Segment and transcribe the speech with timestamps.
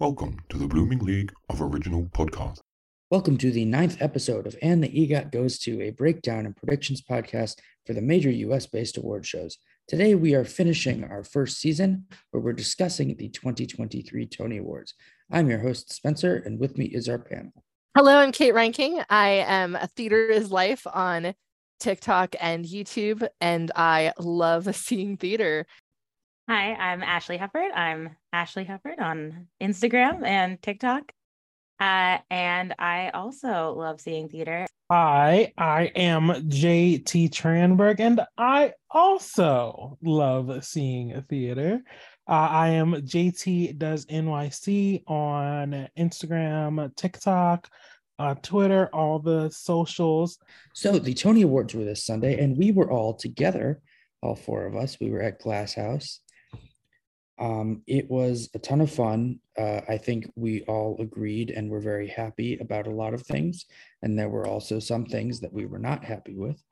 [0.00, 2.58] Welcome to the Blooming League of Original Podcasts.
[3.12, 7.00] Welcome to the ninth episode of And the EGOT Goes to, a breakdown and predictions
[7.00, 9.56] podcast for the major US based award shows.
[9.86, 14.94] Today, we are finishing our first season where we're discussing the 2023 Tony Awards.
[15.30, 17.52] I'm your host, Spencer, and with me is our panel.
[17.96, 19.00] Hello, I'm Kate Ranking.
[19.08, 21.34] I am a theater is life on
[21.78, 25.66] TikTok and YouTube, and I love seeing theater.
[26.46, 27.70] Hi, I'm Ashley Hufford.
[27.74, 31.10] I'm Ashley Hufford on Instagram and TikTok.
[31.80, 34.66] Uh, and I also love seeing theater.
[34.90, 41.80] Hi, I am JT Tranberg, and I also love seeing theater.
[42.28, 47.70] Uh, I am JT Does NYC on Instagram, TikTok,
[48.18, 50.38] uh, Twitter, all the socials.
[50.74, 53.80] So, the Tony Awards were this Sunday, and we were all together,
[54.22, 54.98] all four of us.
[55.00, 56.20] We were at Glass House
[57.38, 59.40] um, it was a ton of fun.
[59.58, 63.66] Uh, I think we all agreed and were very happy about a lot of things.
[64.02, 66.62] And there were also some things that we were not happy with.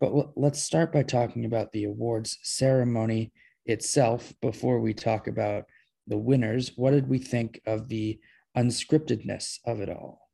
[0.00, 3.32] But l- let's start by talking about the awards ceremony
[3.66, 5.64] itself before we talk about
[6.06, 6.72] the winners.
[6.76, 8.20] What did we think of the
[8.56, 10.28] unscriptedness of it all?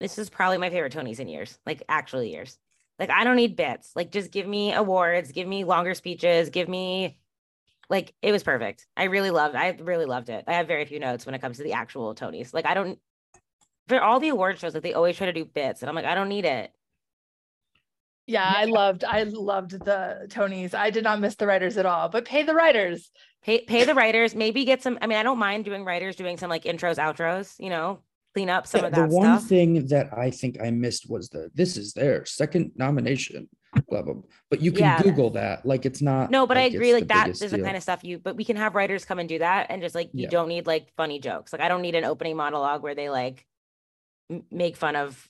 [0.00, 2.58] This is probably my favorite Tony's in years, like actually years.
[2.98, 3.92] Like I don't need bits.
[3.94, 7.18] Like just give me awards, give me longer speeches, give me
[7.88, 8.86] like it was perfect.
[8.96, 9.54] I really loved.
[9.54, 10.44] I really loved it.
[10.46, 12.52] I have very few notes when it comes to the actual Tonys.
[12.52, 12.98] Like I don't
[13.88, 16.04] for all the award shows, like they always try to do bits, and I'm like,
[16.04, 16.72] I don't need it.
[18.26, 19.04] Yeah, I loved.
[19.04, 20.74] I loved the Tonys.
[20.74, 22.08] I did not miss the writers at all.
[22.08, 23.10] But pay the writers.
[23.44, 24.34] Pay pay the writers.
[24.34, 24.98] Maybe get some.
[25.00, 27.54] I mean, I don't mind doing writers doing some like intros, outros.
[27.60, 28.00] You know,
[28.34, 29.48] clean up some Yeah, of that the one stuff.
[29.48, 33.48] thing that I think I missed was the this is their second nomination.
[33.96, 34.30] Blah, blah, blah.
[34.50, 35.02] But you can Yeah.
[35.02, 35.64] Google that.
[35.64, 36.30] Like it's not.
[36.30, 36.92] No, but I agree.
[36.92, 38.18] Like that is the kind of stuff you.
[38.18, 40.28] But we can have writers come and do that, and just like you Yeah.
[40.30, 41.52] don't need like funny jokes.
[41.52, 43.46] Like I don't need an opening monologue where they like
[44.30, 45.28] m- make fun of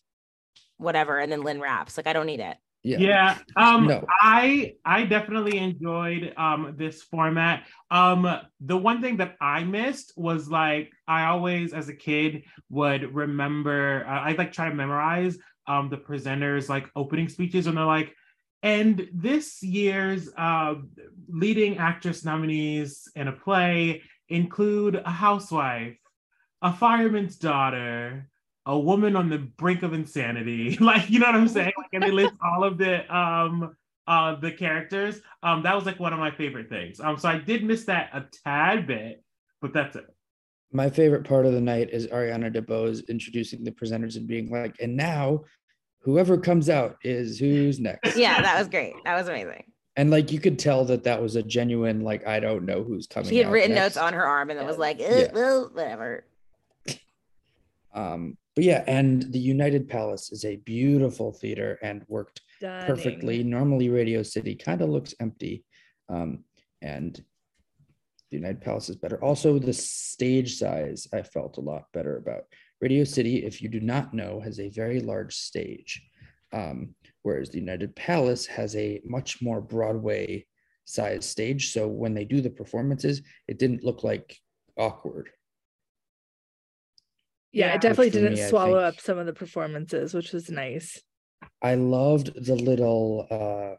[0.78, 1.96] whatever, and then Lynn raps.
[1.96, 2.56] Like I don't need it.
[2.82, 2.98] Yeah.
[2.98, 4.04] Yeah, um, No.
[4.20, 7.64] I I definitely enjoyed um this format.
[7.90, 8.28] Um,
[8.60, 14.04] the one thing that I missed was like I always, as a kid, would remember.
[14.06, 15.36] Uh, I like try to memorize
[15.68, 18.14] um the presenters like opening speeches, and they're like,
[18.66, 20.74] and this year's uh
[21.28, 25.96] leading actress nominees in a play include a housewife,
[26.62, 28.28] a fireman's daughter,
[28.66, 30.76] a woman on the brink of insanity.
[30.80, 31.74] like, you know what I'm saying?
[31.78, 33.76] Like, and they list all of the um
[34.08, 35.20] uh the characters.
[35.44, 36.98] Um, that was like one of my favorite things.
[36.98, 39.22] Um, so I did miss that a tad bit,
[39.62, 40.06] but that's it.
[40.72, 44.74] My favorite part of the night is Ariana DeBose introducing the presenters and being like,
[44.80, 45.44] and now
[46.06, 48.16] whoever comes out is who's next.
[48.16, 48.94] Yeah, that was great.
[49.04, 49.64] That was amazing.
[49.96, 53.08] And like you could tell that that was a genuine, like, I don't know who's
[53.08, 53.28] coming.
[53.28, 53.96] She had out written next.
[53.96, 55.32] notes on her arm, and it was like, Yeah.
[55.34, 56.24] Well, whatever.
[57.94, 63.42] Um, but yeah, and the United Palace is a beautiful theater and worked perfectly.
[63.42, 65.64] Normally, Radio City kind of looks empty,
[66.10, 66.44] um,
[66.82, 67.14] and
[68.30, 69.22] the United Palace is better.
[69.24, 72.44] Also, the stage size I felt a lot better about.
[72.80, 76.02] Radio City, if you do not know, has a very large stage,
[76.52, 80.46] um, whereas the United Palace has a much more Broadway
[80.84, 81.70] size stage.
[81.72, 84.36] So when they do the performances, it didn't look like
[84.76, 85.30] awkward.
[87.52, 87.74] Yeah, Yeah.
[87.76, 91.02] it definitely didn't me, swallow think- up some of the performances, which was nice.
[91.62, 93.76] I loved the little uh,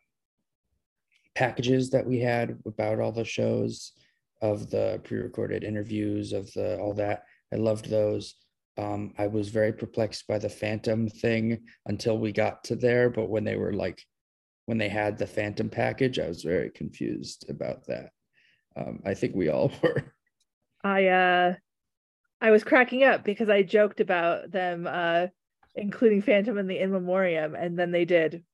[1.35, 3.93] packages that we had about all the shows
[4.41, 7.23] of the pre-recorded interviews of the all that.
[7.53, 8.35] I loved those.
[8.77, 13.29] Um, I was very perplexed by the Phantom thing until we got to there, but
[13.29, 14.01] when they were like,
[14.65, 18.11] when they had the Phantom package, I was very confused about that.
[18.75, 20.13] Um, I think we all were.
[20.83, 21.55] I uh
[22.39, 25.27] I was cracking up because I joked about them uh
[25.73, 28.43] including Phantom in the in memoriam and then they did.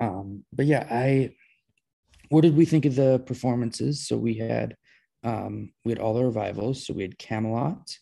[0.00, 1.34] Um, but yeah, I
[2.28, 4.06] what did we think of the performances?
[4.06, 4.76] So we had
[5.24, 6.86] um we had all the revivals.
[6.86, 7.98] So we had Camelot.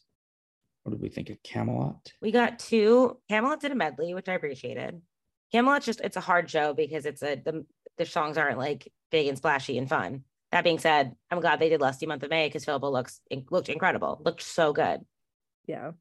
[0.83, 2.13] What did we think of Camelot?
[2.21, 3.19] We got two.
[3.29, 5.01] Camelot did a medley, which I appreciated.
[5.53, 7.65] Camelot's just it's a hard show because it's a the
[7.99, 10.25] the songs aren't like big and splashy and fun.
[10.53, 13.21] That being said, I'm glad they did Lusty Month of May because Phillipa looks
[13.51, 15.01] looked incredible, looked so good.
[15.67, 15.93] yeah.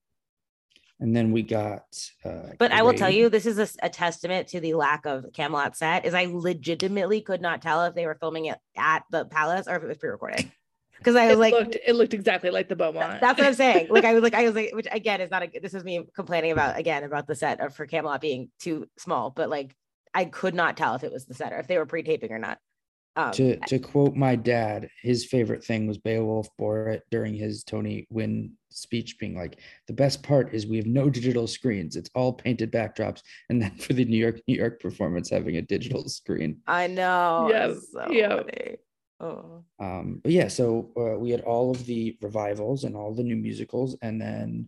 [1.00, 1.84] And then we got
[2.24, 5.76] uh But I will tell you, this is a testament to the lack of Camelot
[5.76, 6.06] set.
[6.06, 9.76] Is I legitimately could not tell if they were filming it at the palace or
[9.76, 10.52] if it was pre-recorded.
[10.98, 13.22] Because I was It like, looked it looked exactly like the Beaumont.
[13.22, 13.88] That's what I'm saying.
[13.90, 15.60] Like I was like, I was like, which again is not a.
[15.60, 19.30] This is me complaining about again about the set of for Camelot being too small,
[19.30, 19.76] but like
[20.14, 22.40] I could not tell if it was the set or if they were pre-taping or
[22.40, 22.60] not.
[23.18, 28.06] Um, to to quote my dad, his favorite thing was Beowulf Boritt during his Tony
[28.10, 32.34] Win speech, being like, "The best part is we have no digital screens; it's all
[32.34, 36.58] painted backdrops." And then for the New York New York performance, having a digital screen.
[36.68, 37.48] I know.
[37.50, 37.78] Yes.
[37.78, 38.50] it's So yep.
[38.50, 38.76] funny.
[39.20, 39.64] Oh.
[39.80, 43.36] Um, but yeah, so uh, we had all of the revivals and all the new
[43.36, 44.68] musicals, and then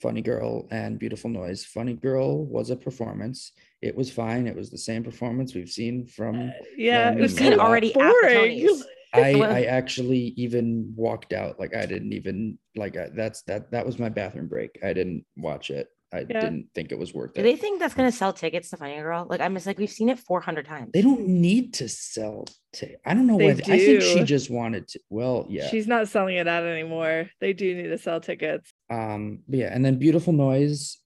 [0.00, 1.64] Funny Girl and Beautiful Noise.
[1.64, 3.52] Funny Girl was a performance.
[3.82, 4.46] It was fine.
[4.46, 6.52] It was the same performance we've seen from.
[6.76, 8.82] Yeah, We've it was seen kind of already boring.
[9.14, 11.60] I I actually even walked out.
[11.60, 14.78] Like I didn't even like I, that's that that was my bathroom break.
[14.82, 15.88] I didn't watch it.
[16.14, 16.40] I Yeah.
[16.40, 17.44] didn't think it was worth Do it.
[17.44, 19.26] they think that's gonna sell tickets to Funny Girl?
[19.28, 20.90] Like I'm just like we've seen it 400 times.
[20.92, 22.46] They don't need to sell.
[22.72, 23.00] tickets.
[23.06, 23.52] I don't know They why.
[23.54, 25.00] they- I think she just wanted to.
[25.10, 25.68] Well, yeah.
[25.68, 27.28] She's not selling it out anymore.
[27.40, 28.72] They do need to sell tickets.
[28.90, 30.98] Um, but yeah, and then Beautiful Noise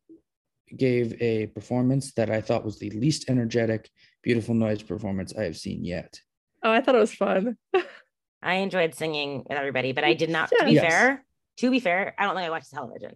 [0.76, 3.88] gave a performance that I thought was the least energetic
[4.22, 6.20] Beautiful Noise performance I have seen yet.
[6.62, 7.56] Oh, I thought it was fun.
[8.42, 10.50] I enjoyed singing with everybody, but I did not.
[10.50, 10.84] To be Yes.
[10.86, 11.24] fair,
[11.58, 13.12] to be fair, I don't think I watched television.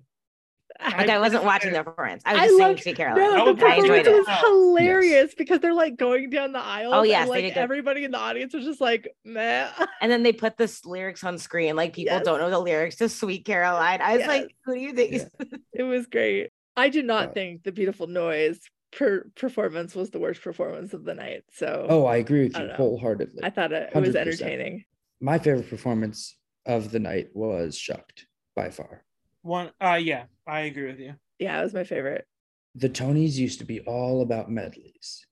[0.85, 2.23] Like I- I wasn't watching the performance.
[2.27, 3.23] I was I just singing loved- Sweet Caroline.
[3.37, 4.13] No, the was- I enjoyed performance it.
[4.13, 4.41] was Yes.
[4.43, 6.95] hilarious because they're like going down the aisle.
[6.95, 9.69] Oh, yes, and like everybody in the audience was just like, meh.
[10.01, 11.77] And then they put the s- lyrics on screen.
[11.77, 12.25] Like people Yes.
[12.25, 14.01] don't know the lyrics to Sweet Caroline.
[14.01, 14.29] I was Yes.
[14.29, 15.13] like, who do you think?
[15.13, 15.25] Yeah.
[15.75, 16.51] It was great.
[16.77, 18.61] I do not Uh, think the beautiful noise
[18.93, 21.45] per performance was the worst performance of the night.
[21.53, 22.85] So Oh, I agree with I you don't know.
[22.85, 23.41] wholeheartedly.
[23.43, 24.85] I thought it, it was entertaining.
[25.21, 26.37] My favorite performance
[26.67, 29.05] of the night was Shucked by far.
[29.43, 31.15] One, uh, yeah, I agree with you.
[31.39, 32.27] Yeah, it was my favorite.
[32.75, 35.27] The Tonys used to be all about medleys.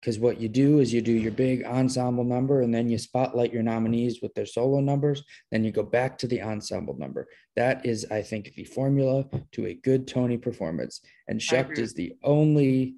[0.00, 3.52] Because what you do is you do your big ensemble number and then you spotlight
[3.52, 5.22] your nominees with their solo numbers.
[5.50, 7.28] Then you go back to the ensemble number.
[7.54, 11.02] That is, I think, the formula to a good Tony performance.
[11.28, 12.94] And Shucked is the only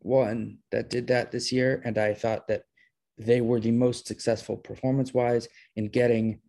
[0.00, 1.82] one that did that this year.
[1.84, 2.64] And I thought that
[3.16, 5.46] they were the most successful performance wise
[5.76, 6.40] in getting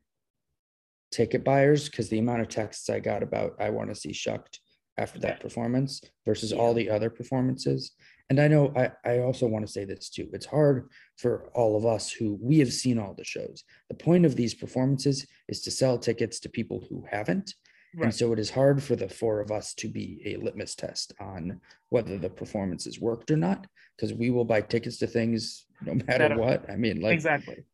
[1.11, 4.59] ticket buyers because the amount of texts I got about I want to see Shucked
[4.97, 7.91] after that performance versus all the other performances.
[8.29, 10.29] And I know I, I also want to say this too.
[10.31, 13.63] It's hard for all of us who we have seen all the shows.
[13.89, 17.53] The point of these performances is to sell tickets to people who haven't.
[17.99, 21.13] And so it is hard for the four of us to be a litmus test
[21.19, 21.59] on
[21.89, 23.67] whether the performances worked or not,
[23.97, 26.69] because we will buy tickets to things no matter what.
[26.69, 27.65] I mean, like exactly.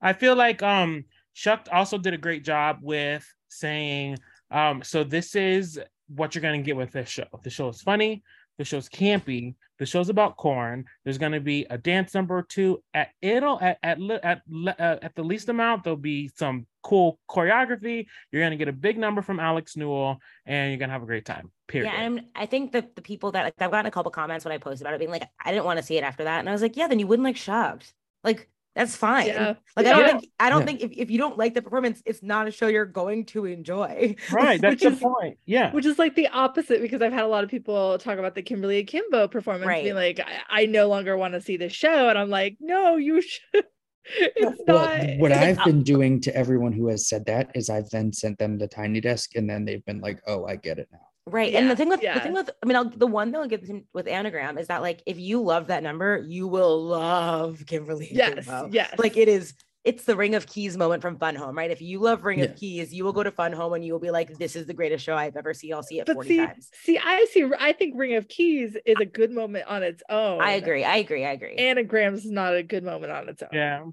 [0.00, 4.18] I feel like um Shucked also did a great job with saying,
[4.50, 5.78] um, so this is
[6.08, 7.26] what you're gonna get with this show.
[7.42, 8.22] The show is funny,
[8.58, 10.84] the show's campy, the show's about corn.
[11.04, 12.82] There's gonna be a dance number or two.
[12.94, 14.72] At it'll at at at, uh,
[15.02, 18.06] at the least amount, there'll be some cool choreography.
[18.30, 21.24] You're gonna get a big number from Alex Newell, and you're gonna have a great
[21.24, 21.50] time.
[21.66, 21.90] Period.
[21.90, 24.52] Yeah, and I think that the people that like, I've gotten a couple comments when
[24.52, 26.38] I posted about it being like, I didn't want to see it after that.
[26.40, 27.92] And I was like, yeah, then you wouldn't like Shucked.
[28.22, 29.28] Like, that's fine.
[29.28, 29.54] Yeah.
[29.76, 30.66] Like, I don't think I don't Yeah.
[30.66, 33.44] think if, if you don't like the performance, it's not a show you're going to
[33.44, 34.16] enjoy.
[34.32, 34.60] right.
[34.60, 35.38] That's Which the is- point.
[35.46, 35.72] Yeah.
[35.72, 38.42] Which is like the opposite because I've had a lot of people talk about the
[38.42, 42.08] Kimberly Akimbo performance, being like, I, I no longer want to see this show.
[42.08, 43.64] And I'm like, no, you should.
[44.04, 45.18] it's well, not.
[45.18, 48.58] what I've been doing to everyone who has said that is I've then sent them
[48.58, 50.98] the tiny desk and then they've been like, oh, I get it now.
[51.26, 51.54] Right.
[51.54, 53.68] and the thing with the thing with I mean, I'll, the one thing I'll give
[53.94, 58.08] with anagram is that like if you love that number, you will love Kimberly.
[58.12, 58.68] yes, Akimbo.
[58.72, 58.94] yes.
[58.98, 59.54] Like it is,
[59.84, 61.70] it's the Ring of Keys moment from Fun Home, right?
[61.70, 62.46] If you love Ring Yeah.
[62.46, 64.66] of Keys, you will go to Fun Home and you will be like, this is
[64.66, 65.72] the greatest show I've ever seen.
[65.74, 66.70] I'll see it but 40 see, times.
[66.82, 67.50] see, I see.
[67.58, 70.42] I think Ring of Keys is a good moment on its own.
[70.42, 70.84] I agree.
[70.84, 71.24] I agree.
[71.24, 71.56] I agree.
[71.56, 73.48] Anagram's not a good moment on its own.
[73.52, 73.84] Yeah.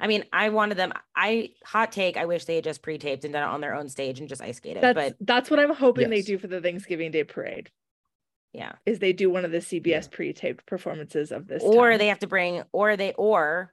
[0.00, 0.92] I mean, I wanted them.
[1.14, 2.16] I hot take.
[2.16, 4.42] I wish they had just pre-taped and done it on their own stage and just
[4.42, 4.82] ice skated.
[4.82, 7.70] That's But that's what I'm hoping they do for the Thanksgiving Day parade.
[8.52, 11.98] yeah, Is they do one of the CBS pre-taped performances of this, or time.
[11.98, 13.72] they have to bring, or they, or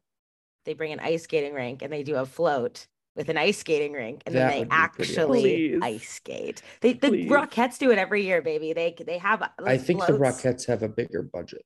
[0.66, 3.94] they bring an ice skating rink and they do a float with an ice skating
[3.94, 6.62] rink, and That then they actually ice skate.
[6.82, 7.32] They the Please.
[7.32, 8.74] Rockettes do it every year, baby.
[8.74, 9.42] They they have.
[9.42, 10.44] I like, think the floats.
[10.44, 11.66] Rockettes have a bigger budget.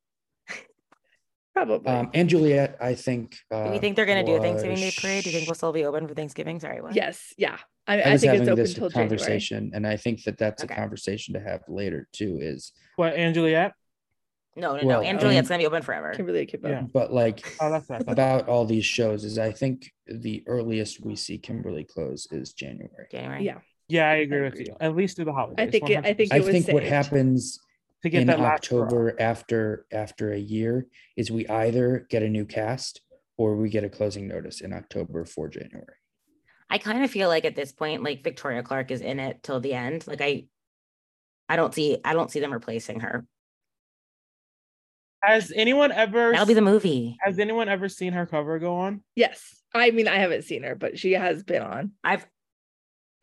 [1.54, 1.88] Probably.
[1.88, 3.38] Um, and Juliet, I think.
[3.52, 5.24] Uh, Do we think they're gonna do a Thanksgiving Day was- parade?
[5.24, 6.60] Do you think we'll still be open for Thanksgiving?
[6.60, 6.96] Sorry, what?
[6.96, 7.58] yes, yeah.
[7.88, 9.10] I, I I, think it's open this till January.
[9.18, 10.74] conversation, and I think that that's Okay.
[10.74, 12.38] a conversation to have later too.
[12.42, 13.74] Is What and Juliet?
[14.56, 15.08] No, no, Well, no.
[15.08, 16.14] And I Juliet's mean- gonna be open forever.
[16.14, 16.70] Kimberly Akimbo.
[16.70, 16.82] Yeah.
[16.94, 21.38] but like Oh, that's about all these shows is I think the earliest we see
[21.38, 23.08] Kimberly close is January.
[23.12, 23.44] January.
[23.46, 23.60] Yeah.
[23.88, 24.66] Yeah, I agree with agree.
[24.70, 24.76] you.
[24.80, 25.68] At least through the holidays.
[25.68, 26.34] I think it- I think 100%.
[26.34, 27.60] I it was think what happens
[28.04, 28.64] to get in that last.
[28.64, 33.02] October after after a year is we either get a new cast
[33.38, 35.96] or we get a closing notice in October for January.
[36.70, 39.60] I kind of feel like at this point, like Victoria Clark is in it till
[39.60, 40.08] the end.
[40.08, 40.46] Like I,
[41.50, 43.26] I don't see, I don't see them replacing her.
[45.22, 47.18] Has anyone ever That'll be the movie.
[47.22, 49.04] has anyone ever seen her cover go on?
[49.16, 49.44] Yes.
[49.74, 51.92] I mean, I haven't seen her, but she has been on.
[52.04, 52.26] I've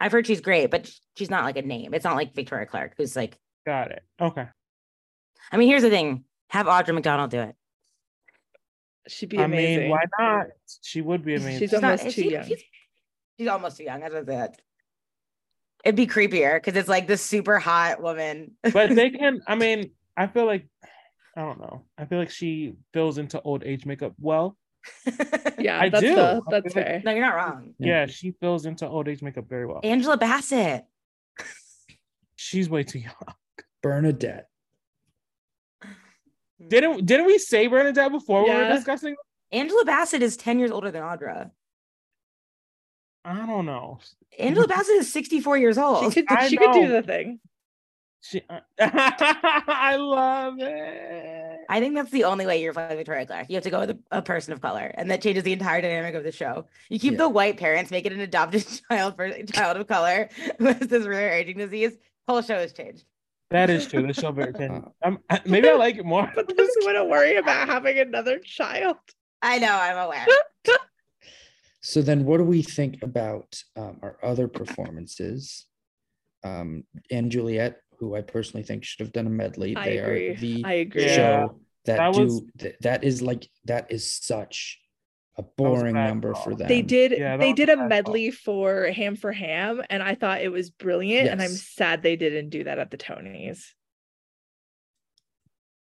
[0.01, 1.95] I've heard she's great, but she's not like a name.
[1.95, 3.37] It's not like Victoria Clark, who's like.
[3.67, 4.03] Got it.
[4.21, 4.47] Okay.
[5.53, 7.55] I mean, here's the thing: have Audra McDonald do it.
[9.09, 9.81] She'd be I amazing.
[9.85, 10.47] mean, why not?
[10.83, 11.59] She would be amazing.
[11.61, 12.45] She's She's almost is too she- young.
[12.47, 12.63] She's,
[13.39, 14.01] she's almost too young.
[14.01, 14.57] That's what I said.
[15.85, 18.53] It'd be creepier because it's like this super hot woman.
[18.73, 19.41] but they can.
[19.47, 20.67] I mean, I feel like
[21.37, 21.85] I don't know.
[21.97, 24.57] I feel like she fills into old age makeup well.
[25.59, 26.15] yeah, I that's do.
[26.15, 27.03] the, that's feel like- fair.
[27.05, 27.75] no, you're not wrong.
[27.79, 28.01] Yeah.
[28.01, 29.81] Yeah, she fills into old age makeup very well.
[29.85, 30.85] Angela Bassett.
[32.37, 33.15] She's way too young.
[33.83, 34.49] Bernadette.
[36.61, 36.69] Mm-hmm.
[36.69, 39.15] Didn't didn't we say Bernadette before we were discussing?
[39.53, 41.51] Angela Bassett is 10 years older than Audra.
[43.25, 43.99] I don't know.
[44.39, 46.13] Angela Bassett is 64 years She old.
[46.13, 47.41] could she could do the thing.
[48.21, 51.59] She, uh, I love it.
[51.69, 53.47] I think that's the only way you're playing Victoria Clark.
[53.49, 55.81] You have to go with a, a person of color, and that changes the entire
[55.81, 56.67] dynamic of the show.
[56.89, 57.19] You keep Yeah.
[57.19, 61.33] the white parents, make it an adopted child for child of color with this rare
[61.33, 61.97] aging disease.
[62.27, 63.05] Whole show has changed.
[63.51, 64.07] That is true.
[64.07, 64.71] The show very can.
[64.71, 66.31] Uh, Um, I- maybe I like it more.
[66.35, 68.97] But then we want to worry about having another child.
[69.43, 70.27] I know, I'm aware.
[71.81, 75.67] So then, what do we think about um, our other performances?
[76.45, 79.77] Um, and Juliet, who I personally think should have done a medley.
[79.77, 80.29] I they agree.
[80.29, 81.07] are the I agree.
[81.07, 81.15] Yeah.
[81.47, 84.79] show that, That do was- th- that is like that is such
[85.39, 86.43] a boring bad number call.
[86.43, 86.69] for them.
[86.69, 87.89] They did Yeah, they did a a bad call.
[87.89, 91.29] medley for Ham for Ham, and I thought it was brilliant.
[91.29, 93.65] And I'm sad they didn't do that at the Tonys.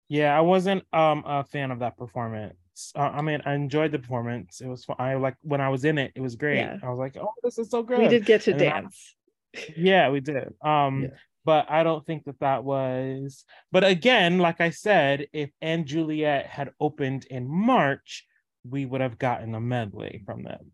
[0.08, 2.56] Yeah, I wasn't um a fan of that performance.
[2.94, 4.60] Uh, I mean, I enjoyed the performance.
[4.60, 4.96] It was fun.
[4.98, 6.12] I like when I was in it.
[6.14, 6.56] It was great.
[6.56, 6.78] Yeah.
[6.82, 7.98] I was like, oh, this is so good.
[7.98, 9.16] We did get to And then I- dance.
[9.76, 10.54] Yeah, we did.
[10.62, 11.08] Um, Yeah.
[11.44, 13.44] but I don't think that that was.
[13.72, 18.24] But again, like I said, if & Juliet had opened in March,
[18.68, 20.72] we would have gotten a medley from them.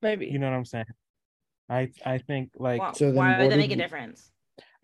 [0.00, 0.26] Maybe.
[0.26, 0.84] You know what I'm saying?
[1.68, 4.30] I I think like Why, So then why would that make a difference?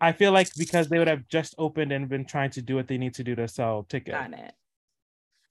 [0.01, 2.87] I feel like because they would have just opened and been trying to do what
[2.87, 4.17] they need to do to sell tickets.
[4.17, 4.53] Got it.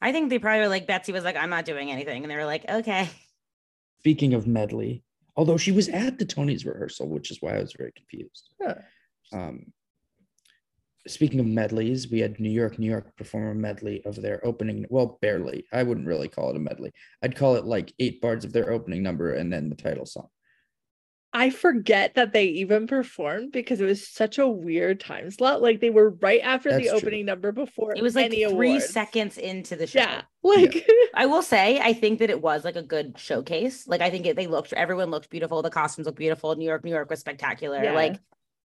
[0.01, 2.25] I think they probably were like Betsy was like, I'm not doing anything.
[2.25, 3.11] And they were like, okay.
[3.99, 5.03] Speaking of medley,
[5.37, 8.55] although she was at the Tony's rehearsal, which is why I was very confused.
[8.63, 8.75] Huh.
[9.33, 9.73] Um,
[11.07, 14.87] speaking of medleys, we had New York, New York perform a medley of their opening.
[14.91, 15.65] Well, barely.
[15.73, 16.93] I wouldn't really call it a medley.
[17.23, 20.29] I'd call it like eight bars of their opening number and then the title song.
[21.31, 25.61] I forget that they even performed because it was such a weird time slot.
[25.61, 26.99] Like they were right after That's the true.
[26.99, 28.89] opening number before It was like any three awards.
[28.89, 29.99] seconds into the show.
[30.01, 30.23] Yeah.
[30.43, 33.87] Like I will say, I think that it was like a good showcase.
[33.87, 35.61] Like I think it, they looked, everyone looked beautiful.
[35.61, 36.55] The costumes looked beautiful.
[36.57, 37.83] New York, New York was spectacular.
[37.83, 37.93] Yeah.
[37.93, 38.19] Like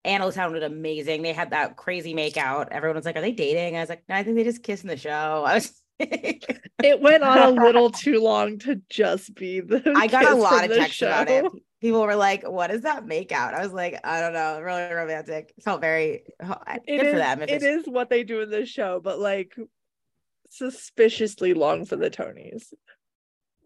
[0.05, 1.23] Anna sounded amazing.
[1.23, 2.69] They had that crazy makeout.
[2.71, 4.85] Everyone was like, "Are they dating?" I was like, "No, I think they just kissed
[4.85, 5.81] in the show." I was.
[6.01, 10.65] it went on a little too long to just be the I got a lot
[10.65, 11.45] of the texts about it.
[11.45, 11.59] show.
[11.81, 15.53] People were like, "What is that makeout?" I was like, "I don't know, really romantic."
[15.57, 17.43] It felt very It good is, for them.
[17.43, 19.55] If it it's, is what they do in the show, but like
[20.51, 22.73] suspiciously long for the Tonys.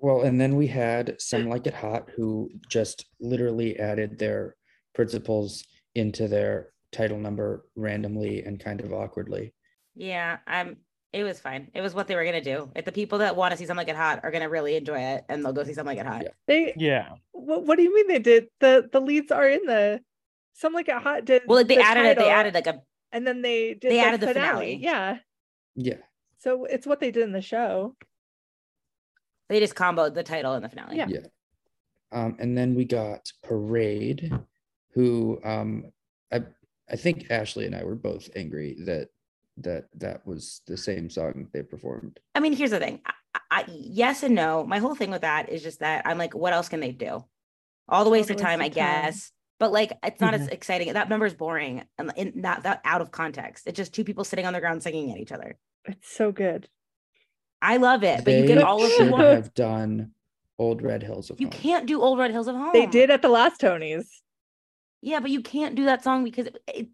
[0.01, 4.55] Well, and then we had Some Like It Hot, who just literally added their
[4.95, 5.65] principals
[5.99, 9.53] into their title number randomly and kind of awkwardly.
[9.95, 10.77] Yeah, um,
[11.13, 11.71] it was fine.
[11.75, 12.71] It was what they were gonna do.
[12.77, 14.99] If the people that want to see something like it hot are gonna really enjoy
[15.01, 16.23] it, and they'll go see something like it hot.
[16.23, 16.29] Yeah.
[16.47, 17.09] They Yeah.
[17.33, 18.49] what, what do you mean they did?
[18.61, 20.01] The the leads are in the
[20.55, 22.19] some like a hot did Well, like they the added it.
[22.19, 24.77] They added like a and then they did they the added the finale.
[24.77, 24.77] finale.
[24.83, 25.19] Yeah.
[25.77, 25.99] Yeah.
[26.39, 27.97] So it's what they did in the show.
[29.49, 30.97] they just comboed the title and the finale.
[30.97, 31.07] Yeah.
[31.09, 31.27] Yeah.
[32.13, 34.33] Um, and then we got Parade,
[34.95, 35.93] who um,
[36.33, 36.43] I
[36.91, 39.09] I think Ashley and I were both angry that
[39.59, 42.21] that that was the same song they performed.
[42.35, 43.01] I mean, here's the thing.
[43.07, 44.65] I, I, yes and no.
[44.65, 47.25] My whole thing with that is just that I'm like, what else can they do?
[47.89, 48.75] All the waste of time, of I time.
[48.75, 49.33] guess.
[49.59, 50.93] But like, it's not as exciting.
[50.93, 53.67] That number is boring and in, not that out of context.
[53.67, 55.59] It's just two people sitting on the ground singing at each other.
[55.87, 56.69] It's so good.
[57.61, 60.13] I love it, but you get all of should the have done
[60.59, 61.53] Old Red Hills of You Home.
[61.53, 62.71] can't do Old Red Hills of Home.
[62.73, 64.07] They did at the last Tonys.
[65.03, 66.89] Yeah, but you can't do that song because it, it,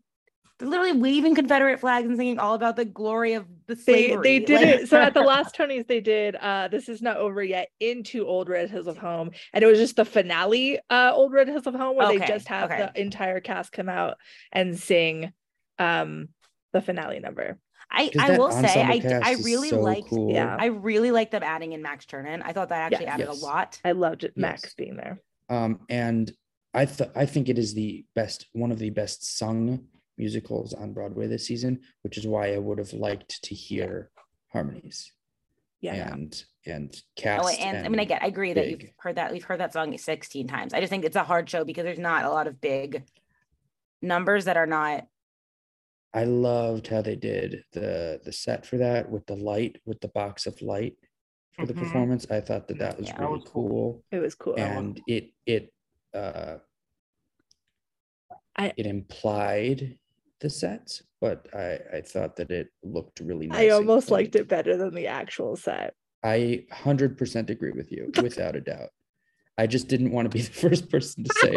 [0.59, 4.23] they're literally waving Confederate flags and singing all about the glory of the They slavery.
[4.23, 4.89] they did Like- it.
[4.89, 8.49] So at the last Tonys, they did uh This Is Not Over Yet into Old
[8.49, 9.31] Red Hills of Home.
[9.53, 12.47] And it was just the finale, uh Old Red Hills of Home, where they just
[12.49, 12.89] have okay.
[12.95, 14.17] the entire cast come out
[14.53, 15.33] and sing
[15.79, 16.29] um
[16.73, 17.59] the finale number.
[17.91, 20.33] I, 'Cause I will say ensemble I, d- cast I really so liked cool.
[20.33, 20.57] Yeah.
[20.59, 22.43] I really liked them adding in Max Turnin.
[22.45, 23.15] I thought that actually Yeah.
[23.15, 23.41] added Yes.
[23.43, 23.81] a lot.
[23.85, 25.21] I loved it, Max being there.
[25.49, 26.33] Um, and
[26.75, 29.87] I th- I think it is the best, one of the best sung
[30.19, 34.11] musicals on Broadway this season, which is why I would have liked to hear
[34.53, 35.13] harmonies
[35.81, 36.13] Yeah.
[36.13, 37.45] and and cast.
[37.45, 39.31] Oh, and, I mean, I get, I agree that you've heard that.
[39.33, 40.73] We've heard that song 16 times.
[40.73, 43.05] I just think it's a hard show because there's not a lot of big
[44.01, 45.07] numbers that are not.
[46.15, 50.09] I loved how they did the the set for that with the light with the
[50.09, 50.95] box of light
[51.57, 51.79] for the Mhm.
[51.81, 52.27] performance.
[52.31, 53.15] I thought that that was Yeah.
[53.19, 53.69] That really was cool.
[53.69, 54.05] cool.
[54.13, 54.55] It was cool.
[54.59, 55.73] and it it
[56.15, 56.57] uh
[58.57, 59.99] I- it implied
[60.41, 64.49] the set but i i thought that it looked really nice I almost liked it
[64.49, 65.95] better than the actual set.
[66.23, 68.91] i 100% agree with you without a doubt
[69.59, 71.53] i just didn't want to be the first person to say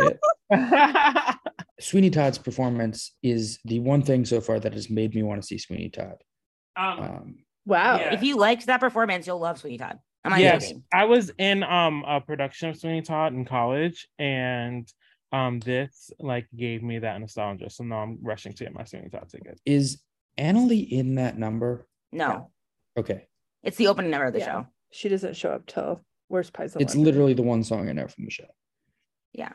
[0.50, 1.36] it
[1.80, 5.46] sweeney todd's performance is the one thing so far that has made me want to
[5.48, 6.18] see sweeney todd
[6.76, 7.36] um, um
[7.68, 7.98] Wow.
[7.98, 8.14] Yeah.
[8.14, 10.00] If you liked that performance, you'll love Sweeney Todd.
[10.28, 10.84] I'm not yes, joking.
[10.94, 14.88] I was in um a production of Sweeney Todd in college, and
[15.32, 17.70] um this like gave me that nostalgia.
[17.70, 19.60] So now I'm rushing to get my Sweeney Todd ticket.
[19.66, 20.02] is
[20.38, 22.52] Annaleigh in that number No,
[22.98, 23.28] okay
[23.64, 24.46] it's the opening number of the Yeah.
[24.46, 24.68] show.
[24.92, 27.06] She doesn't show up till Worst Pies in it's London.
[27.12, 28.46] literally the one song i know from the show
[29.34, 29.52] Yeah.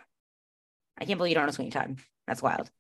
[0.99, 1.99] I can't believe you don't know Sweeney Todd.
[2.27, 2.71] That's wild.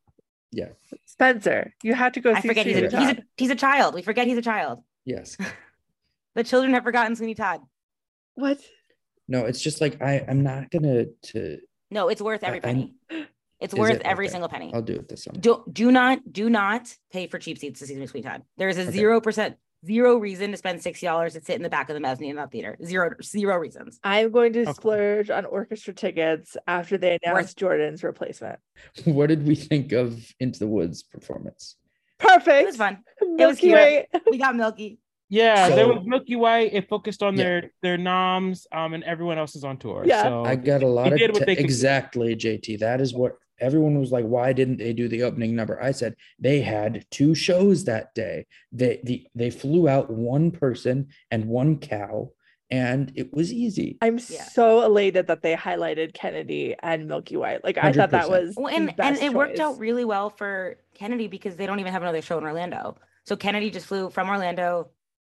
[0.50, 0.70] yeah
[1.06, 1.72] Spencer.
[1.82, 3.94] You had to go I see forget he's a, Sweeney he's a he's a child.
[3.94, 4.80] We forget he's a child.
[5.04, 5.36] yes
[6.34, 7.60] The children have forgotten Sweeney Todd.
[8.34, 8.58] What?
[9.28, 11.58] no it's just like i i'm not gonna to
[11.90, 13.26] No, it's worth every I- I'm- penny.
[13.60, 14.02] It's Is worth it?
[14.04, 14.32] every Okay.
[14.32, 14.72] single penny.
[14.74, 17.86] i'll do it this summer Do do not do not pay for cheap seats to
[17.86, 18.42] see Sweeney Todd.
[18.56, 18.90] There is a Okay.
[18.90, 22.00] zero percent zero reason to spend sixty dollars to sit in the back of the
[22.00, 22.76] mezzanine in that theater.
[22.84, 24.00] Zero zero reasons.
[24.02, 24.72] I'm going to Okay.
[24.72, 28.58] splurge on orchestra tickets after they announce Jordan's replacement.
[29.04, 31.76] what did we think of Into the Woods performance?
[32.18, 32.62] Perfect.
[32.62, 33.04] It was fun.
[33.20, 33.74] Milky was cute.
[33.74, 34.08] Way.
[34.30, 34.98] We got Milky.
[35.32, 36.70] Yeah, there was Milky Way.
[36.70, 37.44] It focused on Yeah.
[37.44, 40.04] their their noms, um, and everyone else is on tour.
[40.06, 40.24] Yeah.
[40.24, 41.64] so I got a lot they of did what te- they could do.
[41.64, 42.76] exactly, JT.
[42.80, 44.26] That is what everyone was like.
[44.26, 45.82] Why didn't they do the opening number?
[45.82, 48.44] I said they had two shows that day.
[48.72, 52.32] They the they flew out one person and one cow,
[52.70, 53.96] and it was easy.
[54.02, 54.42] I'm Yeah.
[54.44, 57.58] so elated that they highlighted Kennedy and Milky Way.
[57.64, 60.28] Like I thought that was Well, the and and best it worked out really well
[60.28, 62.98] for Kennedy because they don't even have another show in Orlando.
[63.24, 64.90] So Kennedy just flew from Orlando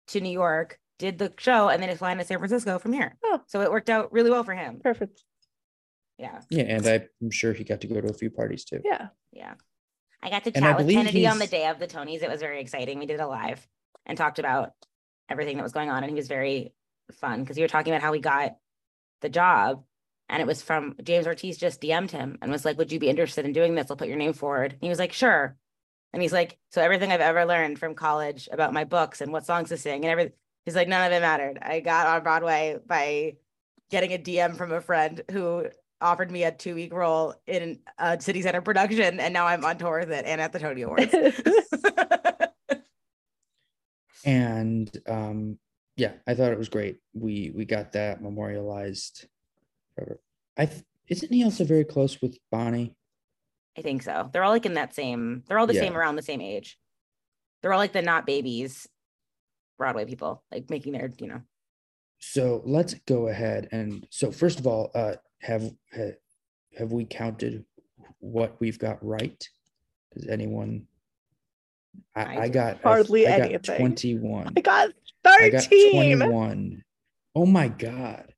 [0.09, 3.17] to New York, did the show, and then is flying to San Francisco from here.
[3.25, 3.41] Oh.
[3.47, 4.81] So it worked out really well for him.
[4.83, 5.23] perfect.
[6.19, 8.81] Yeah, Yeah, and I'm sure he got to go to a few parties too.
[8.85, 9.09] Yeah.
[9.33, 9.55] yeah.
[10.21, 12.23] I got to chat with believe Kennedy on the day of the Tonys.
[12.23, 12.99] It was very exciting.
[12.99, 13.65] We did a live
[14.05, 14.73] and talked about
[15.29, 16.75] everything that was going on, and he was very
[17.13, 18.57] fun because you were talking about how he got
[19.21, 19.85] the job.
[20.29, 23.09] And it was from James Ortiz just DM'd him and was like, Would you be
[23.09, 23.91] interested in doing this?
[23.91, 24.73] I'll put your name forward.
[24.73, 25.57] And he was like, Sure.
[26.13, 29.47] And he's like, So everything I've ever learned from college about my books and what
[29.47, 30.33] songs to sing and everything,
[30.65, 31.59] he's like, None of it mattered.
[31.61, 33.37] I got on Broadway by
[33.91, 35.67] getting a DM from a friend who
[36.01, 39.21] offered me a two week role in a city center production.
[39.21, 41.13] And now I'm on tour with it and at the Tony Awards.
[44.25, 45.59] and um
[45.97, 49.27] yeah i thought it was great we we got that memorialized
[50.57, 52.95] i th- isn't he also very close with bonnie
[53.79, 54.29] I think so.
[54.33, 55.81] They're all like in that same, they're all the Yeah.
[55.83, 56.79] same around the same age.
[57.63, 58.89] They're all like the not babies
[59.79, 61.43] Broadway people, like making their, you know.
[62.19, 65.63] so let's go ahead and so first of all uh have
[65.95, 66.09] ha,
[66.77, 67.65] have we counted
[68.19, 69.49] what we've got right
[70.13, 70.85] does anyone
[72.17, 73.77] I i, I got Hardly I, got anything.
[73.79, 74.89] 21 I got
[75.25, 75.93] i got 13.
[76.19, 76.83] 21
[77.37, 78.35] oh my god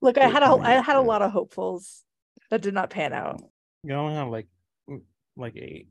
[0.00, 2.02] Look, I had a how many I did had a lot of hopefuls
[2.52, 3.40] that did not pan out.
[3.82, 4.46] you only have like
[4.88, 5.00] mm,
[5.38, 5.88] like eight,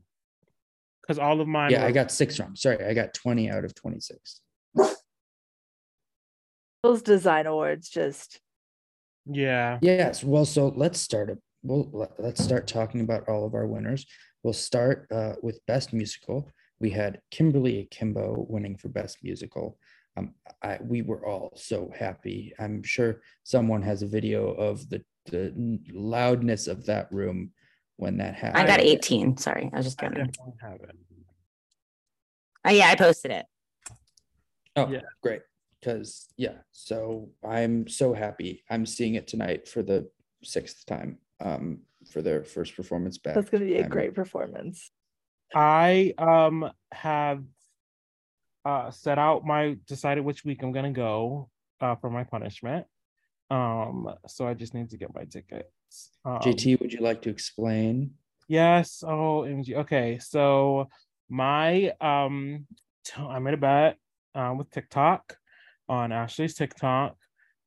[1.02, 1.72] because all of mine.
[1.72, 4.42] yeah i got six wrong sorry i got 20 out of 26
[6.84, 8.40] Those design awards just
[9.26, 10.24] Yeah, Yes.
[10.24, 11.38] Well, so let's start it.
[11.64, 14.06] Well, let- let's start talking about all of our winners.
[14.44, 16.50] We'll start uh, with best musical.
[16.80, 19.78] We had Kimberly Akimbo winning for best musical.
[20.18, 22.52] Um, I, we were all so happy.
[22.58, 27.52] I'm sure someone has a video of the the loudness of that room
[27.98, 28.64] when that happened.
[28.64, 29.38] I got 18.
[29.38, 29.70] Sorry.
[29.74, 30.26] I was just I kidding.
[30.26, 30.96] definitely have it.
[32.66, 33.46] Oh, yeah, I posted it.
[34.76, 35.02] Oh, Yeah.
[35.24, 35.42] great.
[35.80, 38.64] Because yeah, so I'm so happy.
[38.70, 40.10] I'm seeing it tonight for the
[40.44, 41.18] sixth time.
[41.40, 41.80] Um,
[42.12, 43.34] for their first performance back.
[43.36, 44.92] that's going to be a I'm- great performance.
[45.56, 47.44] I um have
[48.64, 51.50] uh set out my decided which week I'm gonna go
[51.82, 52.86] uh for my punishment.
[53.52, 56.12] Um, so I just need to get my tickets.
[56.24, 58.12] Um, JT, would you like to explain?
[58.48, 59.04] Yes.
[59.06, 59.76] Oh, MG.
[59.76, 60.20] Okay.
[60.20, 60.88] So
[61.30, 62.66] my um
[63.04, 63.98] t- I made a bet
[64.36, 65.36] um with TikTok
[65.90, 67.18] on Ashley's TikTok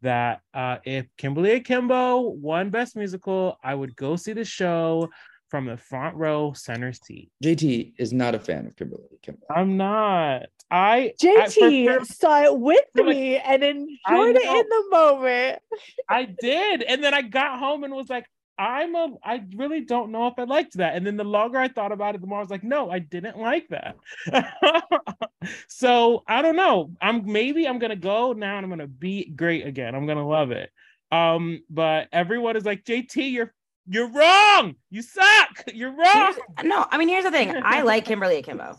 [0.00, 5.10] that uh if Kimberly Akimbo won Best Musical, I would go see the show
[5.54, 7.30] from the front row center seat.
[7.44, 9.46] JT is not a fan of Kimberly Akimbo.
[9.48, 10.46] I'm not.
[10.68, 14.84] I I, for JT saw it with for like- me and enjoyed it in the
[14.90, 15.60] moment.
[16.08, 16.82] I did.
[16.82, 18.26] And then I got home and was like,
[18.58, 20.96] I'm a I really don't know if I liked that.
[20.96, 22.98] And then the longer I thought about it, the more I was like, no, I
[22.98, 23.94] didn't like that.
[25.68, 26.90] so I don't know.
[27.00, 29.94] I'm maybe I'm gonna go now and I'm gonna be great again.
[29.94, 30.72] I'm gonna love it.
[31.12, 33.54] Um, but everyone is like, JT, you're
[33.86, 34.76] you're wrong.
[34.90, 35.64] You suck.
[35.74, 36.34] You're wrong.
[36.62, 37.54] No, I mean here's the thing.
[37.62, 38.76] I like Kimberly Akimbo.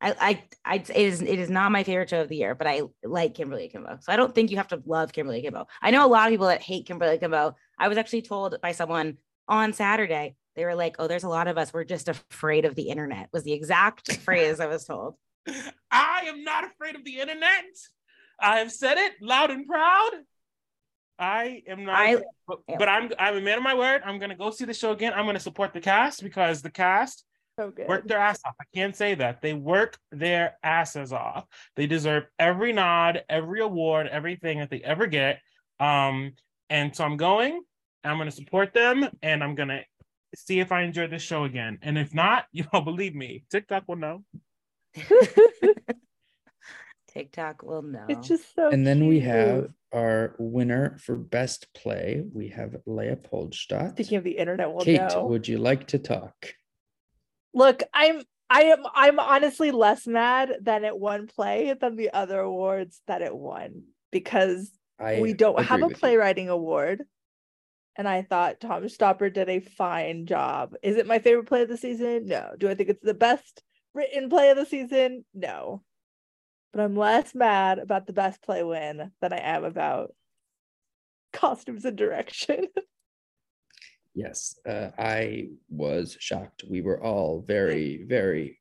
[0.00, 2.66] I, I, I, it is, it is not my favorite show of the year, but
[2.66, 3.98] I like Kimberly Akimbo.
[4.00, 5.68] So I don't think you have to love Kimberly Akimbo.
[5.80, 7.54] I know a lot of people that hate Kimberly Akimbo.
[7.78, 10.34] I was actually told by someone on Saturday.
[10.56, 11.72] They were like, "Oh, there's a lot of us.
[11.72, 15.14] We're just afraid of the internet." Was the exact phrase I was told.
[15.90, 17.64] I am not afraid of the internet.
[18.40, 20.10] I have said it loud and proud.
[21.22, 22.16] I am not, I-
[22.48, 24.02] but, but I'm I'm a man of my word.
[24.04, 25.12] I'm gonna go see the show again.
[25.14, 27.24] I'm gonna support the cast because the cast
[27.58, 27.86] So good.
[27.86, 28.54] work their ass off.
[28.60, 29.40] I can't say that.
[29.40, 31.44] They work their asses off.
[31.76, 35.40] They deserve every nod, every award, everything that they ever get.
[35.78, 36.32] Um,
[36.70, 37.62] and so I'm going,
[38.02, 39.82] I'm gonna support them, and I'm gonna
[40.34, 41.78] see if I enjoy this show again.
[41.82, 44.24] And if not, you know, believe me, TikTok will know.
[47.12, 48.06] TikTok will know.
[48.08, 52.24] it's just so And then we have our winner for best play.
[52.32, 53.92] We have Leopoldstadt.
[53.92, 55.26] Speaking of the internet, will Kate, know.
[55.26, 56.54] would you like to talk?
[57.52, 62.40] Look, I'm I am I'm honestly less mad than it won play than the other
[62.40, 65.98] awards that it won because I we don't have a with you.
[65.98, 67.02] playwriting award.
[67.96, 70.74] And I thought Tom Stoppard did a fine job.
[70.82, 72.24] Is it my favorite play of the season?
[72.24, 72.52] No.
[72.56, 75.26] Do I think it's the best written play of the season?
[75.34, 75.82] No.
[76.72, 80.14] But I'm less mad about the best play win than I am about
[81.32, 82.66] costumes and direction.
[84.14, 86.64] Yes, uh, I was shocked.
[86.68, 88.60] We were all very, very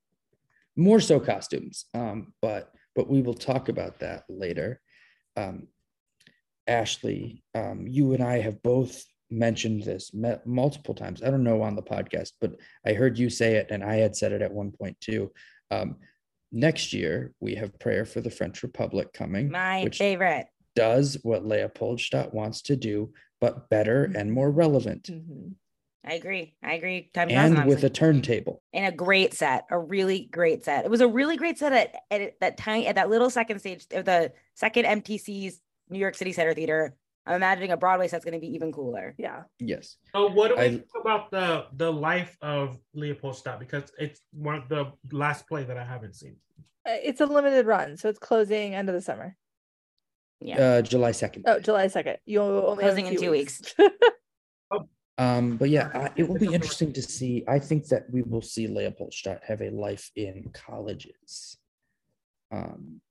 [0.78, 1.86] more so costumes.
[1.94, 4.80] Um, but but we will talk about that later.
[5.36, 5.68] Um,
[6.68, 10.12] Ashley, um, you and I have both mentioned this
[10.46, 11.24] multiple times.
[11.24, 14.16] I don't know on the podcast, but I heard you say it, and I had
[14.16, 15.32] said it at one point too.
[15.70, 15.98] Um,
[16.52, 20.48] next year we have Prayer for the French Republic coming, My favorite.
[20.76, 25.56] does what Leopoldstadt wants to do, but better and more relevant, Mhm.
[26.04, 26.56] I agree.
[26.64, 27.12] I agree.
[27.14, 28.64] Time and with a turntable.
[28.74, 30.84] and a great set, a really great set.
[30.84, 33.86] It was a really great set at, at that tiny at that little second stage
[33.92, 35.62] of the second MTC's
[35.92, 36.96] New York City Center Theater.
[37.26, 39.14] I'm imagining a Broadway set's going to be even cooler.
[39.18, 39.44] Yeah.
[39.60, 39.98] Yes.
[40.14, 43.60] So what do we I- think about the the life of Leopoldstadt?
[43.60, 46.38] Because it's one of the last play that I haven't seen.
[46.88, 49.36] Uh, It's a limited run, so it's closing end of the summer.
[50.40, 50.60] Yeah.
[50.60, 51.44] Uh, July 2nd.
[51.46, 52.18] Oh, July 2nd.
[52.26, 53.62] You only have a Closing in two weeks.
[55.18, 57.44] Um, but yeah, I, it will be interesting to see.
[57.48, 61.58] I think that we will see Leopoldstadt have a life in colleges,
[62.52, 63.02] um,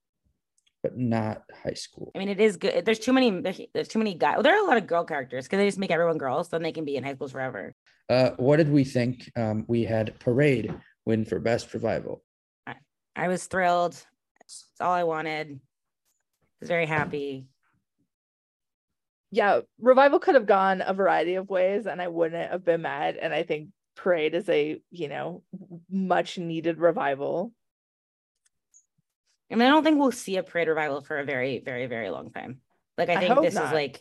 [0.83, 2.11] but not high school.
[2.15, 2.85] I mean, it is good.
[2.85, 3.31] There's too many.
[3.41, 4.35] There's, there's too many guys.
[4.35, 6.63] Well, there are a lot of girl characters because they just make everyone girls, then
[6.63, 7.75] they can be in high schools forever.
[8.09, 9.31] Uh, what did we think?
[9.37, 12.23] Um, we had Parade win for best revival.
[12.67, 12.75] I,
[13.15, 13.95] I was thrilled.
[14.43, 15.49] It's all I wanted.
[15.49, 15.61] I
[16.61, 17.47] was very happy.
[19.31, 23.17] yeah, revival could have gone a variety of ways, and I wouldn't have been mad.
[23.17, 25.43] And I think Parade is a you know
[25.91, 27.53] much needed revival.
[29.51, 32.11] I mean, I don't think we'll see a parade revival for a very, very, very
[32.11, 32.61] long time.
[32.97, 33.67] Like, I I think hope this not.
[33.67, 34.01] is like,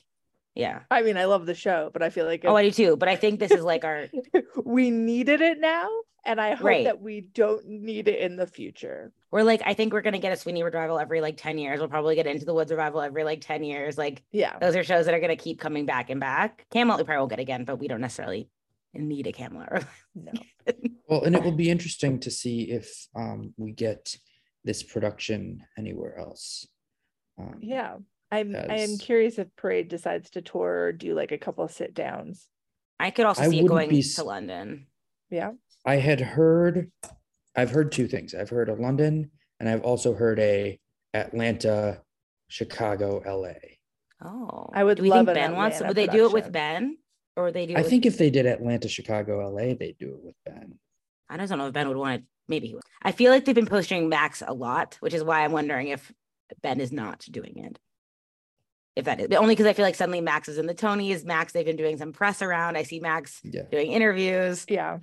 [0.56, 0.82] yeah.
[0.92, 2.98] I mean, I love the show, but I feel like Oh, I do too.
[2.98, 4.08] But I think this is like our
[4.64, 5.88] we needed it now,
[6.26, 6.84] and I hope Right.
[6.86, 9.12] that we don't need it in the future.
[9.32, 11.80] we're like I think we're gonna get a Sweeney revival every like 10 years.
[11.80, 13.98] We'll probably get into the woods revival every like 10 years.
[13.98, 16.66] Like Yeah, those are shows that are gonna keep coming back and back.
[16.72, 18.50] Camelot we probably will get again, but we don't necessarily
[18.94, 19.86] need a Camelot.
[20.16, 20.32] no,
[21.08, 24.18] Well, and it will be interesting to see if um, we get
[24.70, 26.68] this production anywhere else.
[27.40, 27.96] Um, yeah.
[28.32, 31.72] I'm I am curious if Parade decides to tour or do like a couple of
[31.72, 32.48] sit downs.
[33.00, 34.86] I could also I see it going be to London.
[35.32, 35.54] Yeah,
[35.84, 36.92] I had heard,
[37.56, 38.36] I've heard two things.
[38.36, 40.80] I've heard a London, and I've also heard a
[41.16, 42.04] Atlanta,
[42.50, 43.54] Chicago, LA.
[44.24, 45.82] Oh, I would Do we love think an Ben wants?
[45.82, 46.52] Would they do it with.
[46.52, 47.00] Ben,
[47.36, 47.74] or they do?
[47.74, 50.78] It I with- think if they did Atlanta, Chicago, LA, they'd do it with Ben.
[51.28, 52.28] I just don't know if Ben would want to.
[52.50, 52.84] Maybe he would.
[53.02, 56.12] I feel like they've been posting Max a lot, which is why I'm wondering if
[56.62, 57.80] Ben is not doing it.
[58.96, 61.24] If that is but only because I feel like suddenly Max is in the Tonys.
[61.24, 62.76] Max, they've been doing some press around.
[62.76, 63.62] I see Max Yeah.
[63.72, 64.66] doing interviews.
[64.68, 64.98] yeah.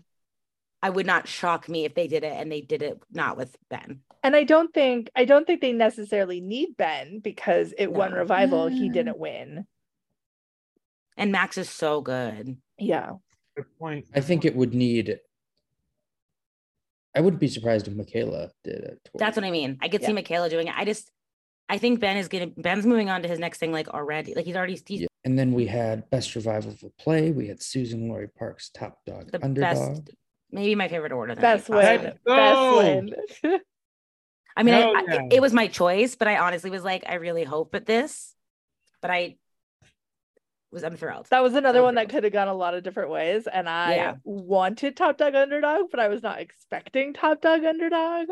[0.82, 3.56] I would not shock me if they did it and they did it not with
[3.70, 4.00] Ben.
[4.22, 8.18] And I don't think I don't think they necessarily need Ben because it won No.
[8.18, 8.66] revival.
[8.68, 8.92] He Mm.
[8.92, 9.66] didn't win.
[11.16, 12.58] And Max is so good.
[12.78, 13.12] Yeah.
[13.56, 14.06] Good point.
[14.14, 15.18] I think it would need.
[17.16, 19.08] I wouldn't be surprised if Micaela did it.
[19.14, 19.78] That's what I mean.
[19.82, 20.74] I could see Micaela doing it.
[20.76, 21.10] I just,
[21.68, 24.34] I think Ben is gonna Ben's moving on to his next thing like already.
[24.34, 25.06] Like he's already he's Yeah.
[25.24, 27.32] And then we had best revival of a play.
[27.32, 29.74] We had Suzan-Lori Parks, top dog, the underdog.
[30.04, 30.10] best,
[30.52, 31.34] maybe my favorite order.
[31.34, 31.78] than Best win.
[31.78, 31.84] Boss.
[31.84, 32.78] Let's Best go.
[32.78, 33.60] win.
[34.56, 35.22] I mean, I, Hell I- yeah.
[35.24, 38.34] it, it was my choice, but I honestly was like, I really hope at this,
[39.02, 39.36] but I
[40.72, 41.26] was I'm thrilled.
[41.30, 43.46] That was another one that could have gone a lot of different ways.
[43.46, 44.14] And I Yeah.
[44.24, 48.28] wanted Top Dog Underdog, but I was not expecting Top Dog Underdog.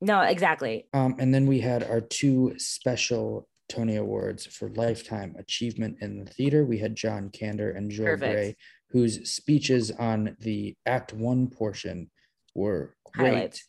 [0.00, 0.86] No, exactly.
[0.92, 6.30] Um, and then we had our two special Tony Awards for Lifetime Achievement in the
[6.30, 6.64] Theater.
[6.64, 8.32] We had John Kander and Joel Perfect.
[8.32, 8.56] Grey,
[8.90, 12.10] whose speeches on the Act One portion
[12.54, 13.28] were great.
[13.32, 13.68] Highlights.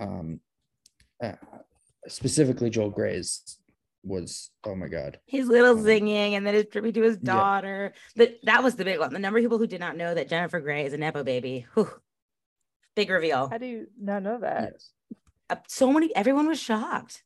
[0.00, 0.40] Um,
[1.22, 1.32] uh,
[2.08, 3.59] specifically, Joel Grey's
[4.02, 5.18] was oh my god.
[5.26, 7.34] His little Um, singing and then his tribute to his yeah.
[7.34, 7.92] daughter.
[8.16, 9.12] That that was the big one.
[9.12, 11.66] The number of people who did not know that Jennifer Grey is a Nepo baby.
[11.74, 11.90] Whew.
[12.96, 13.48] Big reveal.
[13.48, 14.72] How do you not know that?
[14.72, 14.92] Yes.
[15.48, 17.22] Uh, so many everyone was shocked.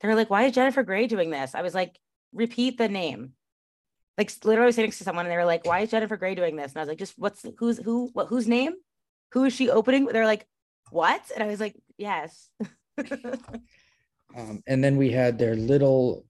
[0.00, 1.54] They were like, why is Jennifer Grey doing this?
[1.54, 1.98] I was like,
[2.32, 3.32] repeat the name.
[4.18, 6.16] Like literally I was sitting next to someone and they were like, why is Jennifer
[6.16, 6.72] Grey doing this?
[6.72, 8.74] And I was like, just what's who's who what whose name?
[9.32, 10.06] Who is she opening?
[10.06, 10.46] They're like,
[10.90, 11.22] what?
[11.34, 12.50] And I was like, yes.
[14.36, 16.24] Um, and then we had their little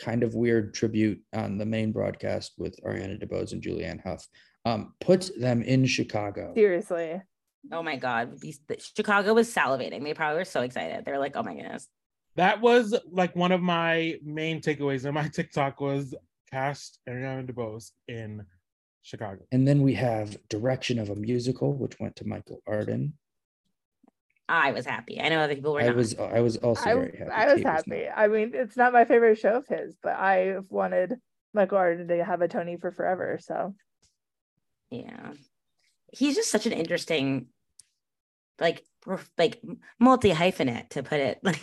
[0.00, 4.26] kind of weird tribute on the main broadcast with Ariana DeBose and Julianne Hough.
[4.64, 6.52] Um, put them in Chicago.
[6.54, 7.20] Seriously.
[7.72, 8.40] oh my God.
[8.40, 10.02] These, the- Chicago was salivating.
[10.02, 11.04] They probably were so excited.
[11.04, 11.88] They were like, oh my goodness.
[12.36, 16.14] That was like one of my main takeaways on my TikTok was
[16.50, 18.44] cast Ariana DeBose in
[19.02, 19.42] Chicago.
[19.52, 23.12] And then we have Direction of a Musical, which went to Michael Arden.
[24.52, 25.18] I was happy.
[25.18, 25.96] I know other people were I not.
[25.96, 27.30] was I was also I, very happy.
[27.30, 28.04] I was happy.
[28.04, 28.18] not.
[28.18, 31.14] I mean, it's not my favorite show of his, but I wanted
[31.54, 33.38] Michael Arden to have a Tony for forever.
[33.40, 33.74] So
[34.90, 35.32] Yeah.
[36.12, 37.46] He's just such an interesting,
[38.60, 38.84] like,
[39.38, 39.62] like
[39.98, 41.38] multi hyphenate to put it.
[41.44, 41.62] Like,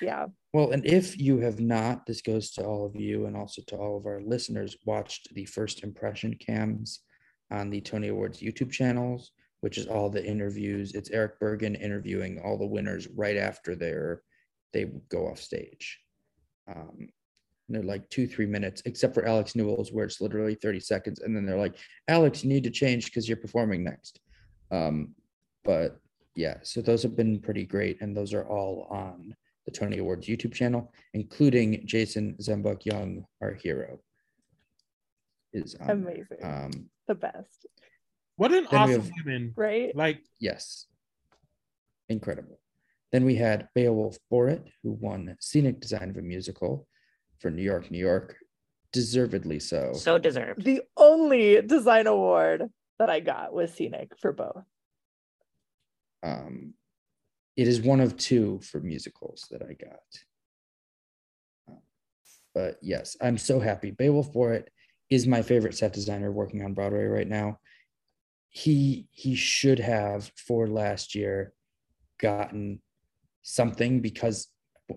[0.00, 0.26] yeah.
[0.52, 3.76] Well, and if you have not, this goes to all of you and also to
[3.76, 7.00] all of our listeners, watched the first impression cams
[7.50, 9.32] on the Tony Awards YouTube channels,
[9.66, 10.94] which is all the interviews.
[10.94, 14.22] It's Erich Bergen interviewing all the winners right after they're
[14.72, 15.98] they go off stage.
[16.68, 17.08] Um, and
[17.74, 21.18] they're like two, three minutes, except for Alex Newell's, where it's literally 30 seconds.
[21.18, 21.74] And then they're like,
[22.06, 24.20] Alex, you need to change because you're performing next.
[24.70, 25.16] Um,
[25.64, 25.98] but
[26.36, 28.00] yeah, so those have been pretty great.
[28.00, 33.52] And those are all on the Tony Awards YouTube channel, including Jason Zembuk Young, our
[33.52, 33.98] hero.
[35.52, 35.90] Is on.
[35.90, 36.38] Amazing.
[36.44, 36.70] Um,
[37.08, 37.66] the best.
[38.36, 39.52] What an Then awesome have- woman.
[39.56, 39.94] Right?
[39.96, 40.86] Like yes,
[42.08, 42.60] incredible.
[43.12, 46.86] Then we had Beowulf Boritt, who won Scenic Design of a Musical
[47.38, 48.36] for New York, New York,
[48.92, 49.92] deservedly so.
[49.94, 50.64] so deserved.
[50.64, 52.64] The only design award
[52.98, 54.64] that I got was scenic for both.
[56.22, 56.74] Um,
[57.56, 60.00] it is one of two for musicals that I got.
[61.70, 61.80] Uh,
[62.54, 63.92] But yes, I'm so happy.
[63.92, 64.68] Beowulf Boritt
[65.10, 67.60] is my favorite set designer working on Broadway right now.
[68.62, 71.52] He he should have for last year
[72.18, 72.80] gotten
[73.42, 74.48] something because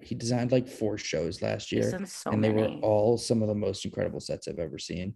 [0.01, 3.55] he designed like four shows last year so and they were all some of the
[3.67, 5.15] most incredible sets I've ever seen.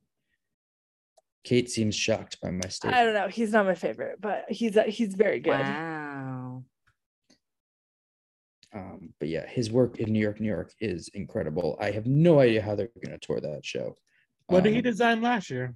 [1.46, 3.00] Kate seems shocked by my statement.
[3.00, 3.28] I don't know.
[3.30, 5.60] He's not my favorite, but he's uh, he's very good.
[5.60, 6.64] Wow.
[8.74, 11.78] Um, but yeah, his work in New York, New York is incredible.
[11.80, 13.96] I have no idea how they're going to tour that show.
[14.48, 15.76] what did he Um, design last year?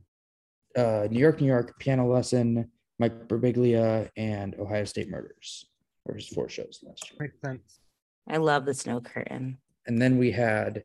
[0.77, 5.65] Uh, New York, New York, Piano Lesson, Mike Birbiglia, and Ohio State Murders
[6.05, 7.17] were his four shows last year.
[7.19, 7.79] Makes sense.
[8.29, 9.57] I love the snow curtain.
[9.87, 10.83] And then we had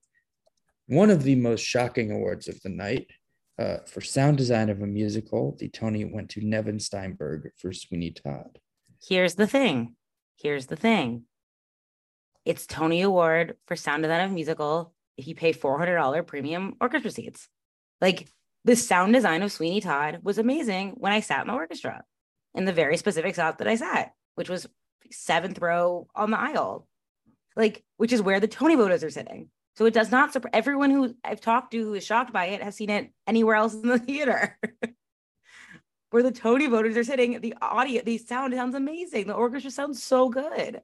[0.86, 3.06] one of the most shocking awards of the night
[3.58, 5.56] uh, for sound design of a musical.
[5.58, 8.58] The Tony went to Nevin Steinberg for Sweeney Todd.
[9.06, 9.96] Here's the thing.
[10.36, 11.24] Here's the thing.
[12.44, 17.10] It's Tony Award for sound design of a musical if you pay $400 premium orchestra
[17.10, 17.48] seats.
[18.00, 18.28] Like
[18.64, 22.04] the sound design of Sweeney Todd was amazing when I sat in the orchestra
[22.54, 24.68] in the very specific spot that I sat, which was
[25.10, 26.86] seventh row on the aisle,
[27.56, 29.48] like which is where the Tony voters are sitting.
[29.76, 32.62] So it does not surprise everyone who I've talked to who is shocked by it
[32.62, 34.58] has seen it anywhere else in the theater.
[36.10, 39.26] where the Tony voters are sitting, the audio, the sound sounds amazing.
[39.26, 40.82] The orchestra sounds so good.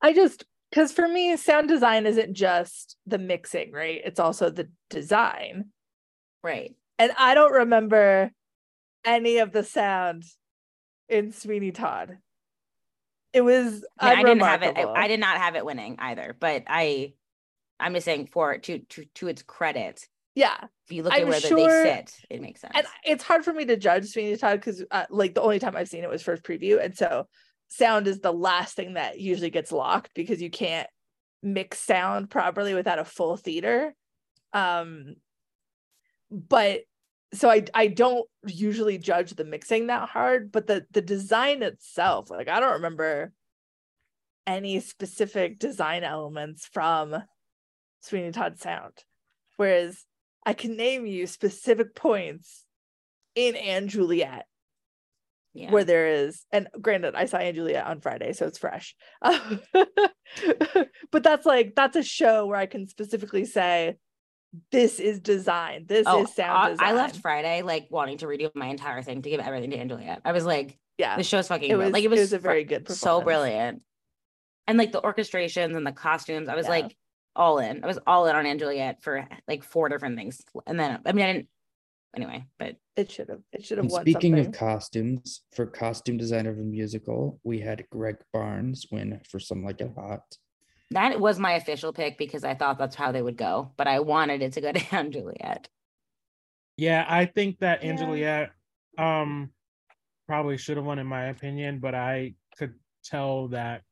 [0.00, 4.00] I just because for me, sound design isn't just the mixing, right?
[4.04, 5.70] It's also the design.
[6.46, 6.76] Right.
[6.98, 8.30] And I don't remember
[9.04, 10.22] any of the sound
[11.08, 12.18] in Sweeney Todd.
[13.32, 14.76] It was I, didn't have it.
[14.78, 14.84] I.
[14.84, 17.14] I did not have it winning either, but I,
[17.80, 20.06] I'm just saying for to to to its credit,
[20.36, 20.56] Yeah.
[20.86, 22.72] If you look at I'm where sure- they sit, it makes sense.
[22.76, 25.74] And it's hard for me to judge Sweeney Todd because, uh, like, the only time
[25.76, 27.26] I've seen it was first preview, and so
[27.68, 30.88] sound is the last thing that usually gets locked because you can't
[31.42, 33.92] mix sound properly without a full theater.
[34.52, 35.16] Um,
[36.36, 36.82] but
[37.34, 42.30] so I I don't usually judge the mixing that hard, but the the design itself,
[42.30, 43.32] like, I don't remember
[44.46, 47.22] any specific design elements from
[48.02, 48.92] Sweeney Todd sound,
[49.56, 50.04] whereas
[50.44, 52.64] I can name you specific points
[53.34, 54.46] in & Juliet
[55.52, 55.70] yeah.
[55.72, 58.94] where there is, and granted, I saw & Juliet on Friday, so it's fresh.
[61.10, 63.96] But that's like that's a show where I can specifically say,
[64.70, 65.84] this is design.
[65.86, 66.88] This oh, is sound I- design.
[66.88, 69.88] I left Friday like wanting to redo my entire thing to give everything to &
[69.88, 70.22] Juliet.
[70.24, 72.84] I was like, Yeah, the show's fucking it was like it was, a very good
[72.84, 73.00] performance.
[73.00, 73.82] so brilliant.
[74.66, 76.70] And like the orchestrations and the costumes, I was Yeah.
[76.70, 76.96] like
[77.34, 77.84] all in.
[77.84, 80.40] I was all in on & Juliet for like four different things.
[80.66, 81.48] And then I mean I didn't
[82.16, 83.40] anyway, but It should have.
[83.52, 84.54] It should have And won speaking something.
[84.54, 89.62] of costumes, for costume designer of a musical, we had Gregg Barnes win for Some
[89.64, 90.22] Like It Hot.
[90.90, 93.72] That was my official pick because I thought that's how they would go.
[93.76, 95.68] But I wanted it to go to & Juliet.
[96.76, 97.96] Yeah, I think that Yeah.
[97.96, 98.50] & Juliet
[98.98, 99.50] um
[100.26, 103.82] probably should have won in my opinion, but I could tell that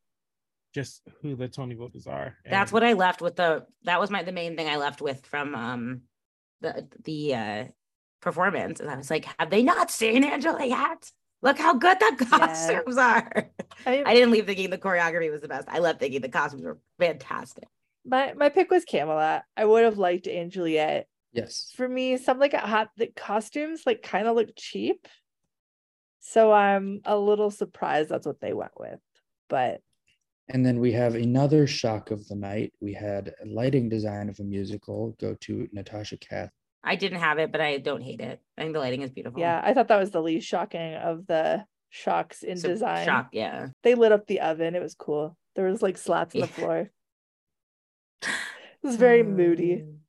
[0.74, 2.36] just who the Tony voters are.
[2.48, 5.24] That's what I left with the that was my the main thing I left with
[5.26, 6.02] from um
[6.60, 7.64] the the uh
[8.20, 8.80] performance.
[8.80, 11.10] And I was like, have they not seen & Juliet?
[11.44, 13.50] Look how good the costumes are.
[13.84, 15.68] I, I didn't leave thinking the choreography was the best.
[15.68, 17.68] I left thinking the costumes were fantastic.
[18.04, 19.42] my my pick was Camelot.
[19.54, 21.06] I would have liked & Juliet.
[21.34, 21.70] Yes.
[21.76, 25.06] For me, some like hot the costumes like kind of look cheap.
[26.20, 29.00] So I'm a little surprised that's what they went with.
[29.50, 29.82] But
[30.48, 32.72] And then we have another shock of the night.
[32.80, 36.52] We had a lighting design of a musical go to Natasha Katz.
[36.84, 38.40] I didn't have it, but I don't hate it.
[38.58, 39.40] I think the lighting is beautiful.
[39.40, 43.04] yeah, I thought that was the least shocking of the shocks in So- design.
[43.06, 43.68] Shock, yeah.
[43.82, 44.74] They lit up the oven.
[44.74, 45.36] It was cool.
[45.54, 46.52] There was like slats on the Yeah.
[46.52, 46.90] floor.
[48.22, 48.28] It
[48.82, 49.82] was very moody.
[49.82, 50.00] Um,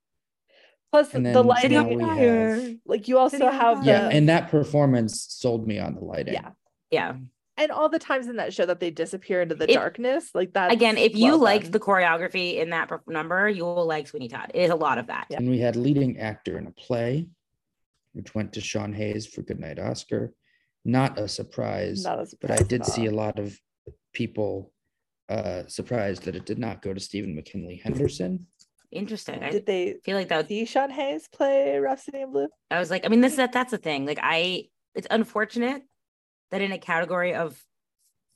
[0.91, 4.49] Plus Plus the lighting, have- like you also City on have the Yeah, and that
[4.49, 6.33] performance sold me on the lighting.
[6.35, 6.51] yeah,
[6.89, 7.15] Yeah.
[7.58, 10.54] And all the times in that show that they disappear into the It- darkness, like
[10.54, 10.72] that.
[10.72, 14.52] Again, if you well liked the choreography in that number, you will like Sweeney Todd.
[14.54, 15.28] It is a lot of that.
[15.30, 15.38] Yeah.
[15.38, 17.28] And we had leading actor in a play,
[18.13, 20.34] which went to Sean Hayes for Goodnight Oscar.
[20.84, 23.60] Not a surprise, Not a surprise but I did at see a lot of
[24.13, 24.72] people
[25.28, 28.46] uh surprised that it did not go to Stephen McKinley Henderson.
[28.91, 29.44] Interesting.
[29.44, 32.48] I Did they feel like that would see Sean Hayes play Rhapsody in Blue?
[32.70, 34.06] I was like, I mean, this that that's the thing.
[34.06, 35.82] Like, I it's unfortunate
[36.56, 37.62] that in a category of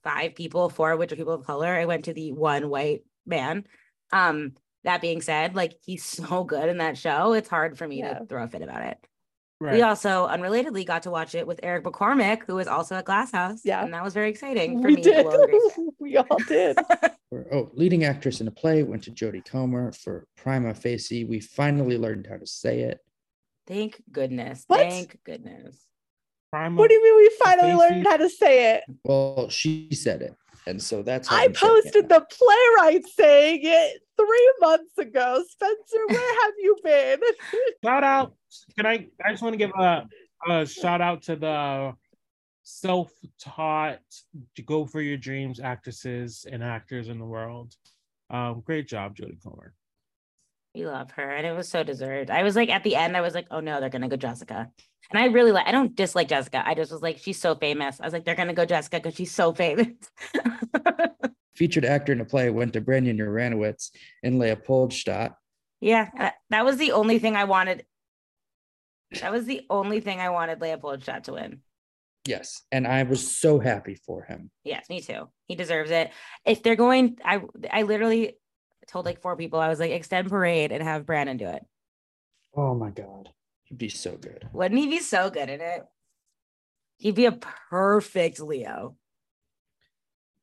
[0.04, 3.04] five people, four of which are people of color, I went to the one white
[3.26, 3.66] man.
[4.12, 4.54] Um,
[4.84, 8.20] that being said, like he's so good in that show, it's hard for me Yeah.
[8.20, 8.98] to throw a fit about it.
[9.62, 9.76] right.
[9.76, 13.32] We also unrelatedly got to watch it with Eric McCormack, who is also at Glass
[13.32, 13.62] House.
[13.64, 13.84] Yeah.
[13.84, 15.02] And that was very exciting for We me.
[15.02, 15.26] did.
[16.00, 16.78] We all did.
[17.32, 21.26] Or, oh, leading actress in a play went to Jodie Comer for Prima Facie.
[21.26, 23.02] We finally learned how to say it.
[23.68, 24.64] Thank goodness.
[24.66, 24.80] What?
[24.80, 25.78] Thank goodness.
[26.52, 27.80] Prime What do you mean we finally Facey?
[27.80, 28.84] learned how to say it?
[29.04, 30.36] Well, she said it,
[30.66, 34.98] and so that's how I I'm saying it posted the playwright saying it three months
[34.98, 35.44] ago.
[35.48, 37.20] Spencer, where have you been?
[37.84, 38.34] shout out.
[38.76, 39.08] Can I?
[39.24, 40.06] I just want to give a,
[40.50, 41.94] a shout out to the
[42.64, 44.00] self-taught
[44.56, 47.76] to go for your dreams actresses and actors in the world.
[48.30, 49.74] Um, great job, Jodie Comer.
[50.76, 52.30] We love her, and it was so deserved.
[52.30, 54.70] I was like, at the end, I was like, oh no, they're gonna go Jessica.
[55.12, 55.66] And I really like.
[55.68, 56.62] I don't dislike Jessica.
[56.66, 58.00] I just was like, she's so famous.
[58.00, 59.88] I was like, they're gonna go Jessica because she's so famous.
[61.56, 63.90] Featured actor in a play went to Brandon Uranowitz
[64.24, 65.36] and Leopoldstadt.
[65.82, 67.86] yeah, that, that was the only thing I wanted.
[69.22, 71.62] That was the only thing I wanted Leopoldstadt to win.
[72.26, 74.52] Yes, and I was so happy for him.
[74.64, 75.30] Yes, me too.
[75.48, 76.12] He deserves it.
[76.46, 78.38] If they're going, I I literally
[78.90, 81.64] told like four people, I was like, extend parade and have Brandon do it.
[82.56, 83.30] Oh my god,
[83.64, 84.50] he'd be so good.
[84.52, 85.84] Wouldn't he be so good at it?
[86.98, 87.32] He'd be a
[87.70, 88.98] perfect Leo.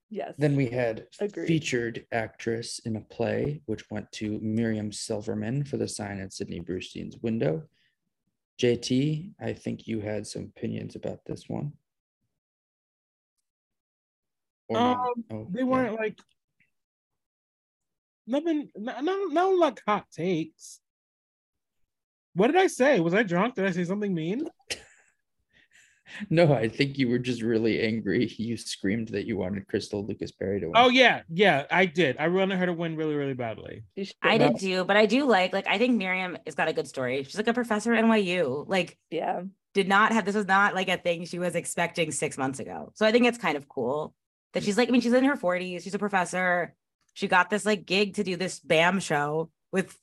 [0.08, 0.34] Yes.
[0.38, 1.48] Then we had Agreed.
[1.48, 6.60] featured actress in a play, which went to Miriam Silverman for the sign at Sidney
[6.60, 7.64] Brustein's window.
[8.62, 11.72] JT, I think you had some opinions about this one.
[14.74, 16.18] Um, Oh, They weren't like
[18.26, 18.68] nothing.
[18.76, 20.80] No, no, no, like hot takes.
[22.34, 23.00] What did I say?
[23.00, 23.54] Was I drunk?
[23.54, 24.48] Did I say something mean?
[26.30, 28.32] No, I think you were just really angry.
[28.38, 30.74] You screamed that you wanted Crystal Lucas Perry to win.
[30.76, 32.16] Oh yeah, yeah, I did.
[32.18, 33.84] I wanted her to win really, really badly.
[34.22, 36.86] I did too, but I do like like I think Miriam has got a good
[36.86, 37.24] story.
[37.24, 38.64] She's like a professor at NYU.
[38.68, 39.42] Like Yeah.
[39.74, 42.92] did not have this was not like a thing she was expecting six months ago.
[42.94, 44.14] So I think it's kind of cool
[44.52, 46.72] that she's like, I mean, she's in her 40s, she's a professor.
[47.16, 49.98] She got this like gig to do this BAM show with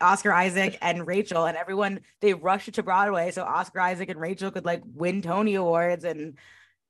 [0.00, 4.52] Oscar Isaac and Rachel, and everyone they rushed to Broadway so Oscar Isaac and Rachel
[4.52, 6.38] could like win Tony Awards and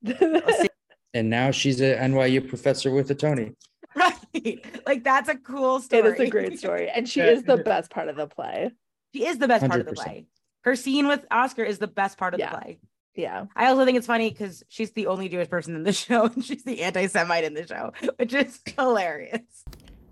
[1.14, 3.54] And now she's a NYU professor with a Tony.
[3.96, 4.62] right.
[4.86, 6.12] Like that's a cool story.
[6.12, 6.90] is a great story.
[6.90, 8.72] And she is the best part of the play.
[9.14, 10.26] She is the best part of the play.
[10.64, 12.50] Her scene with Oscar is the best part of Yeah.
[12.50, 12.78] the play.
[13.18, 13.46] Yeah.
[13.56, 16.44] I also think it's funny because she's the only Jewish person in the show and
[16.44, 19.64] she's the anti-Semite in the show, which is hilarious.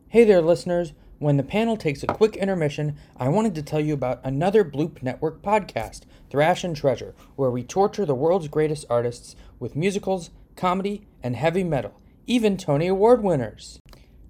[0.08, 0.92] Hey there, listeners.
[1.18, 5.04] When the panel takes a quick intermission, I wanted to tell you about another Bloop
[5.04, 11.06] Network podcast, Thrash and Treasure, where we torture the world's greatest artists with musicals, comedy,
[11.22, 13.78] and heavy metal, even Tony Award winners.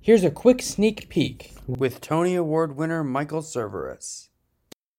[0.02, 4.28] Here's a quick sneak peek with Tony Award winner Michael Cerveris.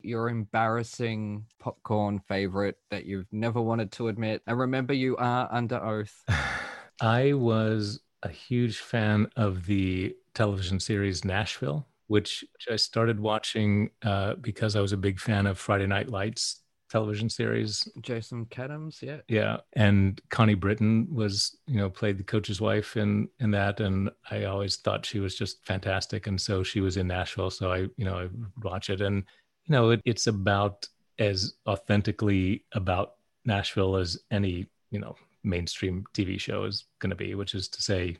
[0.08, 4.41] Your embarrassing popcorn favorite that you've never wanted to admit.
[4.47, 6.24] And remember, you are under oath.
[7.01, 14.36] I was a huge fan of the television series Nashville, which I started watching uh,
[14.36, 17.88] because I was a big fan of Friday Night Lights television series.
[18.01, 19.18] Jason Katims, yeah.
[19.28, 24.10] Yeah, and Connie Britton was, you know, played the coach's wife in in that, and
[24.32, 26.28] I always thought she was just fantastic.
[26.28, 29.24] And so she was in Nashville, so I, you know, I would watch it, and
[29.68, 30.88] you know, it, it's about
[31.20, 33.15] as authentically about
[33.45, 37.82] Nashville as any, you know, mainstream TV show is going to be, which is to
[37.82, 38.18] say,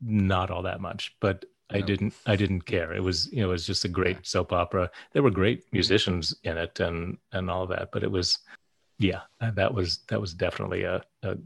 [0.00, 1.14] not all that much.
[1.20, 1.86] But I No.
[1.86, 2.92] didn't, I didn't care.
[2.92, 4.22] It was, you know, it was just a great Yeah.
[4.24, 4.90] soap opera.
[5.12, 7.90] There were great musicians in it, and and all that.
[7.90, 8.38] But it was,
[8.98, 11.38] yeah, that was that was definitely a, a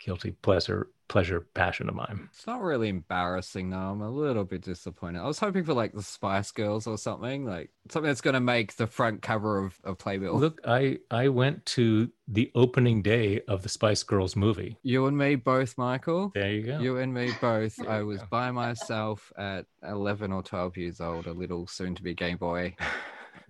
[0.00, 2.28] guilty pleasure, pleasure, passion of mine.
[2.32, 3.78] It's not really embarrassing though.
[3.78, 5.20] I'm a little bit disappointed.
[5.20, 8.76] I was hoping for like the Spice Girls or something, like something that's gonna make
[8.76, 10.38] the front cover of, of Playbill.
[10.38, 14.76] Look, I I went to the opening day of the Spice Girls movie.
[14.82, 16.30] You and me both, Michael.
[16.34, 16.78] There you go.
[16.78, 17.80] You and me both.
[17.86, 18.26] I was go.
[18.30, 22.76] by myself at 11 or 12 years old, a little soon to be gay boy.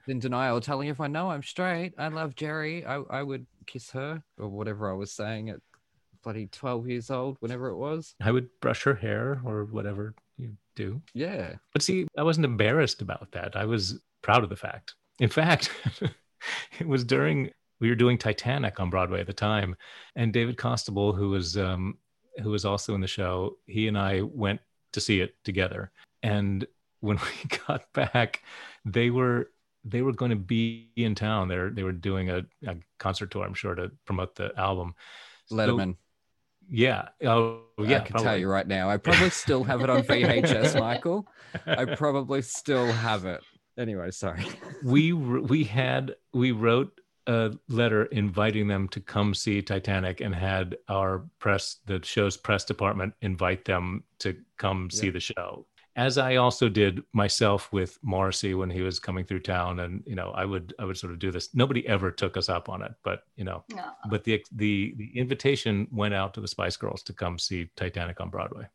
[0.06, 1.92] In denial, telling everyone, no, I'm straight.
[1.98, 2.86] I love Geri.
[2.86, 5.60] I, I would kiss her or whatever I was saying at
[6.28, 8.14] bloody 12 years old, whenever it was.
[8.20, 11.00] I would brush her hair or whatever you do.
[11.14, 11.54] Yeah.
[11.72, 13.56] But see, I wasn't embarrassed about that.
[13.56, 14.94] I was proud of the fact.
[15.20, 15.72] In fact,
[16.78, 17.50] it was during
[17.80, 19.74] we were doing Titanic on Broadway at the time,
[20.16, 21.96] and David Costabile, who was um,
[22.42, 24.60] who was also in the show, he and I went
[24.92, 25.92] to see it together.
[26.22, 26.66] And
[27.00, 28.42] when we got back,
[28.84, 29.50] they were
[29.82, 31.48] they were going to be in town.
[31.48, 34.94] They were they were doing a, a concert tour, I'm sure, to promote the album.
[35.46, 35.96] So- Letterman.
[36.70, 37.08] Yeah.
[37.24, 37.98] Oh, yeah.
[37.98, 38.90] I can tell you right now.
[38.90, 41.26] I probably still have it on VHS, Michael.
[41.66, 43.42] I probably still have it.
[43.78, 44.44] Anyway, sorry.
[44.84, 50.76] we we had we wrote a letter inviting them to come see Titanic and had
[50.88, 55.66] our press the show's press department invite them to come see the show
[55.98, 60.14] as I also did myself with Morrissey when he was coming through town and you
[60.14, 62.82] know I would I would sort of do this nobody ever took us up on
[62.82, 63.64] it but you know
[64.08, 68.20] but the the the invitation went out to the Spice Girls to come see Titanic
[68.20, 68.68] on Broadway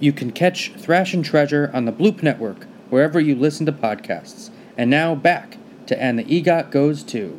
[0.00, 4.50] You can catch Thrash and Treasure on the Bloop Network, wherever you listen to podcasts.
[4.78, 7.38] And now back to And the EGOT Goes To.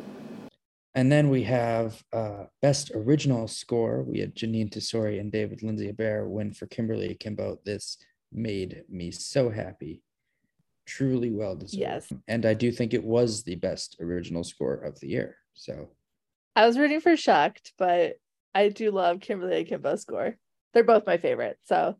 [0.94, 4.04] And then we have uh, Best Original Score.
[4.04, 7.58] We had Jeanine Tesori and David Lindsay-Abaire win for Kimberly Akimbo.
[7.64, 7.96] This
[8.32, 10.02] made me so happy.
[10.86, 11.80] Truly well deserved.
[11.80, 12.12] Yes.
[12.28, 15.36] And I do think it was the best original score of the year.
[15.54, 15.90] So
[16.56, 18.14] I was rooting for Shucked, but
[18.54, 20.36] I do love Kimberly and Akimbo's score.
[20.74, 21.58] They're both my favorite.
[21.64, 21.96] So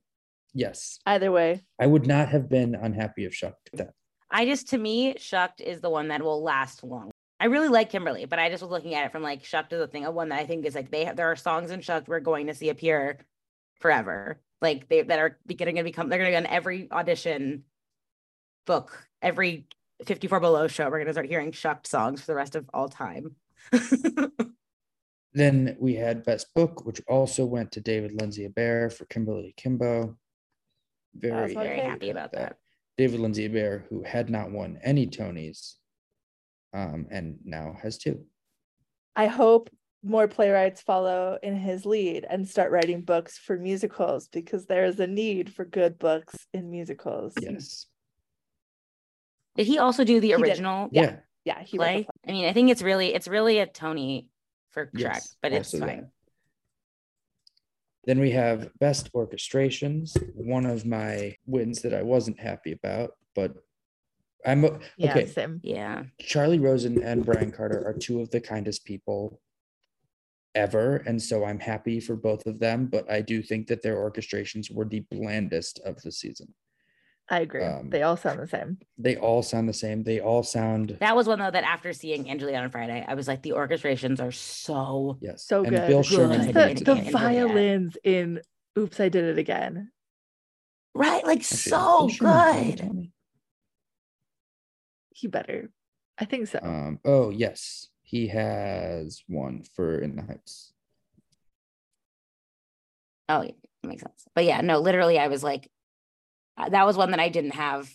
[0.53, 3.95] yes, either way, I would not have been unhappy if Shucked did that.
[4.31, 7.11] I just to me, Shucked is the one that will last long.
[7.39, 9.81] I really like Kimberly, but I just was looking at it from like Shucked is
[9.81, 11.81] a thing, a one that I think is like they have there are songs in
[11.81, 13.19] Shucked we're going to see appear
[13.81, 14.41] forever.
[14.63, 17.65] Like they that are going to become they're going to be on every audition
[18.65, 19.67] book, every
[20.05, 20.85] 54 below show.
[20.85, 23.37] We're going to start hearing Shucked songs for the rest of all time.
[25.35, 30.17] Then we had Best Book, which also went to David Lindsay-Abaire for Kimberly Akimbo.
[31.15, 32.57] Very, my Very happy about that.
[32.99, 35.75] David Lindsay-Abaire, who had not won any Tonys,
[36.75, 38.25] um, and now has two.
[39.17, 39.71] I hope
[40.05, 44.99] more playwrights follow in his lead and start writing books for musicals because there is
[45.01, 47.35] a need for good books in musicals.
[47.41, 47.87] Yes.
[49.57, 51.03] Did he also do the He original Yeah.
[51.03, 51.17] Yeah.
[51.45, 52.07] Yeah, he wrote play?
[52.29, 54.29] I mean, I think it's really it's really a Tony
[54.71, 55.89] for track, Yes, but it's also that.
[55.89, 56.11] fine.
[58.05, 60.17] Then we have best orchestrations.
[60.35, 63.55] One of my wins that I wasn't happy about, but
[64.47, 65.27] I'm o- Yeah, okay.
[65.27, 65.61] same.
[65.65, 66.05] Yeah.
[66.21, 69.41] Charlie Rosen and Bryan Carter are two of the kindest people
[70.55, 70.97] ever.
[71.07, 74.71] And so I'm happy for both of them, but I do think that their orchestrations
[74.73, 76.53] were the blandest of the season.
[77.31, 77.63] I agree.
[77.65, 78.79] Um, they all sound the same.
[78.99, 80.03] They all sound the same.
[80.03, 83.15] They all sound That was one though that after seeing & Juliet on Friday, I
[83.15, 85.45] was like, the orchestrations are so yes.
[85.47, 85.87] So and good.
[85.87, 86.47] Bill Sherman.
[86.47, 86.55] Good.
[86.55, 87.11] The, made it the Yeah.
[87.11, 88.41] violins in
[88.79, 89.91] Oops, I Did It Again.
[90.95, 92.79] right, like Actually, so Bill Sherman Tommy good.
[92.87, 93.13] Tommy?
[95.15, 95.71] He better.
[96.19, 96.59] I think so.
[96.63, 100.75] Um, oh yes, he has one for In the Heights.
[103.31, 103.53] Oh, yeah,
[103.83, 104.27] that makes sense.
[104.35, 105.71] But yeah, no, literally, I was like,
[106.59, 107.91] uh, that was one that I didn't have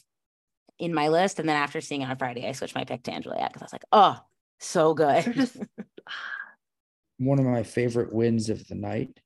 [0.80, 3.20] in my list, and then after seeing it on Friday, I switched my pick to
[3.20, 4.20] & Juliet because I was like, oh,
[4.60, 5.52] so good.
[7.20, 9.20] One of my favorite wins of the night.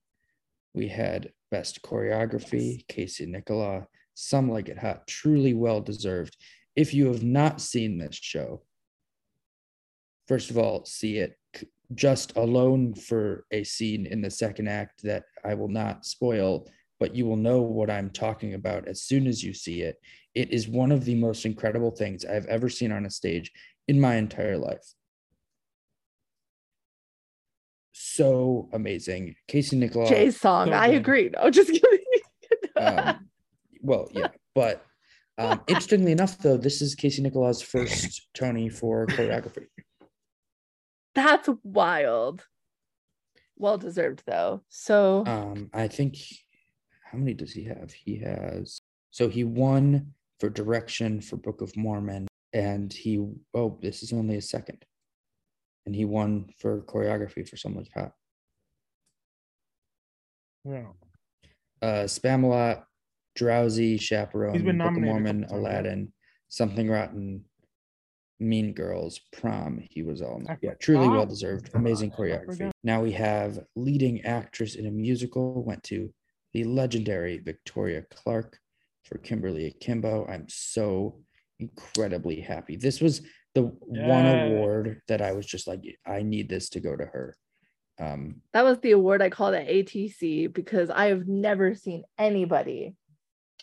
[0.74, 6.36] We had best choreography, Casey Nicholaw, Some Like It Hot, truly well deserved.
[6.76, 8.64] If you have not seen this show,
[10.28, 11.38] first of all, see it
[11.96, 16.70] just alone for a scene in the second act that I will not spoil,
[17.00, 19.98] but you will know what I'm talking about as soon as you see it.
[20.34, 23.52] It is one of the most incredible things I've ever seen on a stage
[23.88, 24.94] in my entire life.
[27.92, 29.36] So amazing.
[29.48, 30.08] Casey Nicholaw.
[30.08, 30.68] Jay's song.
[30.68, 31.30] so I agree.
[31.30, 32.00] No, just kidding.
[32.78, 33.28] um,
[33.82, 34.86] well, yeah, but
[35.38, 39.66] um, interestingly enough, though, this is Casey Nicholaw's first Tony for choreography.
[41.16, 42.46] That's wild.
[43.58, 44.64] Well deserved though.
[44.70, 46.18] So Um, I think
[47.04, 47.92] how many does he have?
[47.92, 48.80] He has
[49.12, 53.18] so he won for direction for Book of Mormon, and he
[53.54, 54.84] oh, this is only a second,
[55.86, 58.14] and he won for choreography for Something Like Hot.
[60.64, 60.88] Yeah.
[61.82, 62.84] uh Spamalot,
[63.36, 65.72] Drowsy, Chaperone, He's been Book of Mormon, couple times, yeah.
[65.72, 66.14] Aladdin,
[66.50, 67.46] Something Rotten,
[68.42, 69.82] Mean Girls, Prom.
[69.90, 71.70] He was all yeah, truly well deserved.
[71.76, 72.72] Amazing choreography.
[72.84, 76.12] Now we have leading actress in a musical went to
[76.54, 78.58] the legendary Victoria Clark
[79.04, 80.26] for Kimberly Akimbo.
[80.28, 81.20] I'm so
[81.60, 82.76] incredibly happy.
[82.76, 83.22] This was
[83.54, 87.36] the one award that I was just like, I need this to go to her.
[88.00, 92.96] Um, that was the award I called at ATC because I have never seen anybody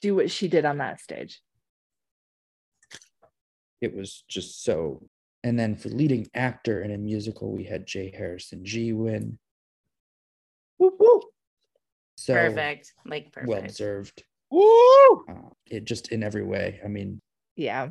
[0.01, 1.41] do what she did on that stage.
[3.81, 5.09] It was just so
[5.45, 8.11] and then for leading actor in a musical we had J.
[8.17, 9.39] Harrison Ghee win
[10.79, 11.25] Whoop, whoop.
[12.17, 12.93] so perfect.
[13.05, 13.69] Like well perfect.
[13.69, 15.25] deserved Woo!
[15.29, 17.21] uh, it just in every way i mean
[17.57, 17.91] Yeah.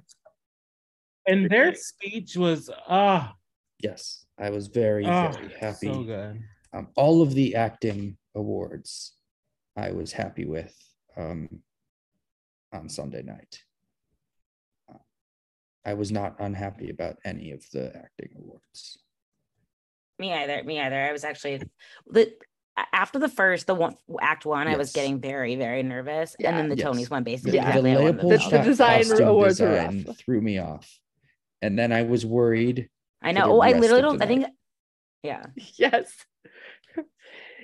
[1.25, 3.33] And their speech was ah
[3.79, 6.43] yes i was very ah, very happy so good.
[6.73, 9.13] um, all of the acting awards
[9.75, 10.75] i was happy with
[11.15, 11.47] um,
[12.73, 13.66] on sunday night Uh,
[15.88, 18.99] i was not unhappy about any of the acting awards
[20.19, 20.63] Me either.
[20.63, 20.99] Me either.
[21.09, 21.61] I was actually
[22.15, 22.33] the
[22.93, 26.35] after the first, the one act one, I was getting very, very nervous.
[26.39, 26.49] Yeah.
[26.49, 26.85] And then the Yes.
[26.88, 27.55] Tonys one basically.
[27.57, 27.71] Yeah.
[27.71, 30.17] the exactly I won Leopold The- the design awards were design rough.
[30.17, 30.88] threw me off
[31.63, 32.89] and then i was worried
[33.21, 33.45] I know.
[33.53, 34.17] Oh, I literally don't.
[34.19, 34.45] the I think.
[35.23, 35.43] Yeah.
[35.77, 36.07] Yes.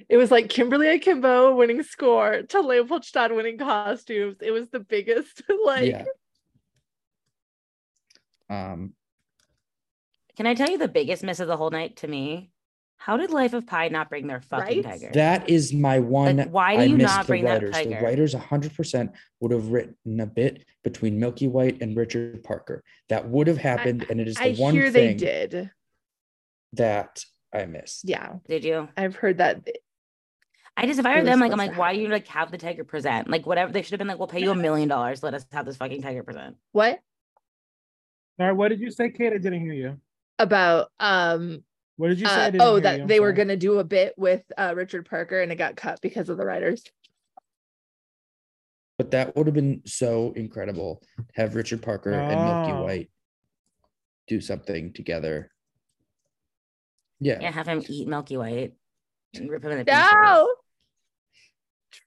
[0.10, 4.38] It was like Kimberly Akimbo winning score to Leopoldstadt winning costumes.
[4.42, 6.06] It was the biggest like yeah
[8.54, 8.94] um
[10.38, 12.52] Can I tell you the biggest miss of the whole night to me?
[12.98, 14.84] How did Life of Pi not bring their fucking Right?
[14.84, 15.12] tiger?
[15.14, 18.34] that is my one why do I you not the bring that writers the writers
[18.36, 23.58] 100% would have written a bit between milky white and richard parker that would have
[23.58, 25.70] happened and it is the I one hear they did.
[26.74, 28.36] that i missed Yeah.
[28.48, 28.88] Did you?
[28.96, 29.68] I've heard that
[30.76, 32.58] I just if I were them, like I'm like, to why you like have the
[32.58, 33.30] tiger present?
[33.30, 35.22] Like whatever they should have been like, we'll pay you a million dollars.
[35.22, 36.56] Let us have this fucking tiger present.
[36.72, 37.00] what
[38.40, 39.34] Sorry, what did you say, Kate?
[39.34, 39.98] I didn't hear you.
[40.40, 41.64] about um
[41.98, 42.48] What did you say?
[42.48, 43.02] Uh, oh that you.
[43.04, 46.00] I'm they were gonna do a bit with uh Richard Parker and it got cut
[46.02, 46.84] because of the writers.
[48.98, 51.02] but that would have been so incredible.
[51.36, 52.84] Have richard parker and milky Oh.
[52.84, 53.10] white
[54.28, 55.52] do something together
[57.20, 58.74] yeah, Yeah, have him eat Milky White
[59.34, 60.12] and rip him in the pieces.
[60.14, 60.56] No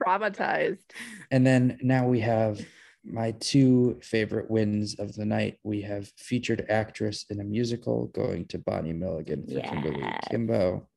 [0.03, 0.85] traumatized.
[1.31, 2.61] and then now we have
[3.07, 5.59] my two favorite wins of the night.
[5.63, 10.25] We have featured actress in a musical going to Bonnie Milligan for Kimberly Yes.
[10.31, 10.89] Kimbo.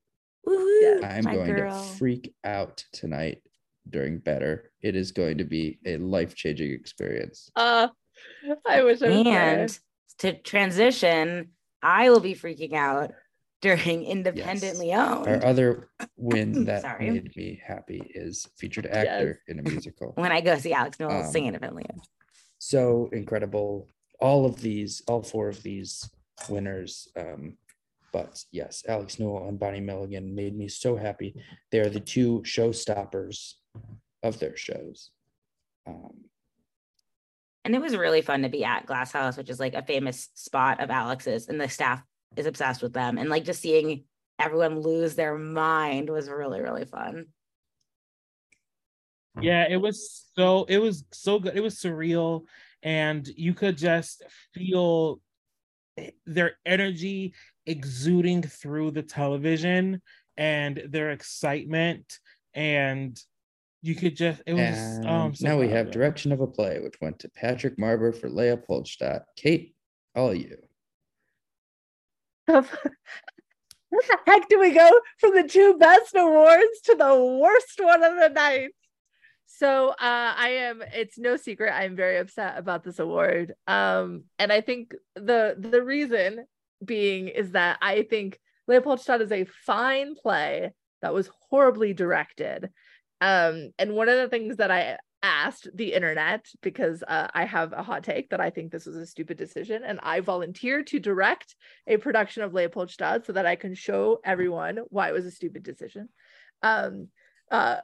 [0.48, 1.04] Woohoo!
[1.04, 1.72] I'm going girl.
[1.72, 3.42] to freak out tonight
[3.90, 4.72] during Better.
[4.82, 7.50] It is going to be a life changing experience.
[7.56, 7.90] Uh
[8.68, 9.28] I wish was there.
[9.62, 9.80] And
[10.20, 11.50] to transition,
[11.82, 13.12] I will be freaking out
[13.62, 15.28] during independently owned.
[15.28, 20.14] Our other win that made me happy is featured actor in a musical.
[20.16, 22.02] when I go see Alex Newell Um, sing independently owned.
[22.58, 23.88] so incredible.
[24.22, 26.10] All of these, all four of these
[26.50, 27.08] winners.
[27.18, 27.58] Um,
[28.12, 31.36] but yes, Alex Newell and Bonnie Milligan made me so happy.
[31.72, 33.54] They are the two showstoppers
[34.24, 35.12] of their shows.
[35.88, 36.26] Um,
[37.66, 40.30] And it was really fun to be at Glass House, which is like a famous
[40.34, 42.02] spot of Alex's, and the staff
[42.36, 43.18] is obsessed with them.
[43.18, 44.04] And like just seeing
[44.38, 47.28] everyone lose their mind was really, really fun.
[49.42, 51.56] Yeah, it was so it was so good.
[51.56, 52.44] It was surreal,
[52.84, 54.24] and you could just
[54.54, 55.22] feel
[56.26, 57.34] their energy
[57.66, 60.02] exuding through the television
[60.38, 62.20] and their excitement,
[62.54, 63.22] and
[63.82, 64.62] you could just it was.
[64.62, 65.94] Oh, and oh, so now we have it.
[65.94, 69.26] direction of a play, which went to Patrick Marber for Leopoldstadt.
[69.38, 69.76] Kate,
[70.16, 70.58] all you.
[73.90, 74.90] Where the heck do we go
[75.20, 78.70] from the two best awards to the worst one of the night?
[79.46, 80.82] So uh, I am.
[80.94, 81.74] It's no secret.
[81.74, 83.54] I'm very upset about this award.
[83.68, 86.46] Um, and I think the the reason
[86.84, 90.72] being is that I think Leopoldstadt is a fine play
[91.02, 92.70] that was horribly directed.
[93.22, 97.74] Um, and one of the things that I asked the internet because uh, I have
[97.74, 101.00] a hot take that I think this was a stupid decision, and I volunteered to
[101.00, 101.56] direct
[101.88, 105.64] a production of Leopoldstadt so that I can show everyone why it was a stupid
[105.64, 106.10] decision.
[106.64, 107.10] Um,
[107.52, 107.78] uh,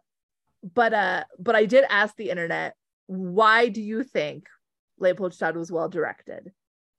[0.73, 2.75] but uh, but I did ask the internet,
[3.07, 4.47] why do you think
[4.99, 6.51] Leopoldstadt was well directed?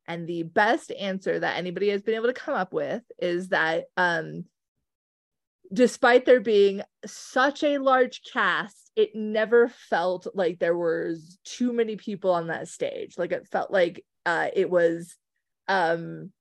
[0.08, 3.86] And the best answer that anybody has been able to come up with is that
[3.96, 4.44] um,
[5.72, 11.96] despite there being such a large cast, it never felt like there was too many
[11.96, 13.18] people on that stage.
[13.18, 15.14] Like it felt like uh, it was
[15.68, 16.32] um,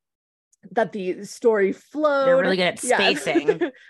[0.71, 2.27] that the story flowed.
[2.27, 2.95] They're really good at Yeah.
[2.97, 3.47] spacing.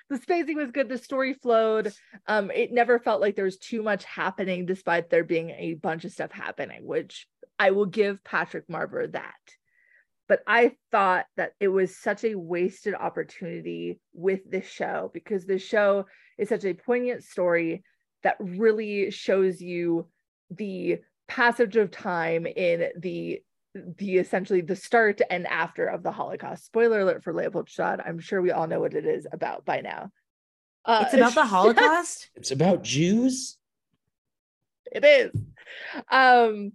[0.09, 0.89] the spacing was good.
[0.89, 1.93] The story flowed.
[2.27, 6.03] Um, it never felt like there was too much happening, despite there being a bunch
[6.03, 7.27] of stuff happening, which
[7.59, 9.33] I will give Patrick Marber that.
[10.27, 15.59] But I thought that it was such a wasted opportunity with this show because the
[15.59, 16.07] show
[16.39, 17.83] is such a poignant story
[18.25, 20.07] that really shows you
[20.49, 23.39] the passage of time in the
[23.97, 26.65] the essentially the start and after of the Holocaust.
[26.65, 27.99] Spoiler alert for Leopoldstadt.
[28.05, 30.09] I'm sure we all know what it is about by now.
[30.85, 32.29] Uh, It's about the Holocaust.
[32.35, 33.57] It's about Jews.
[34.91, 35.31] it is.
[36.09, 36.71] Um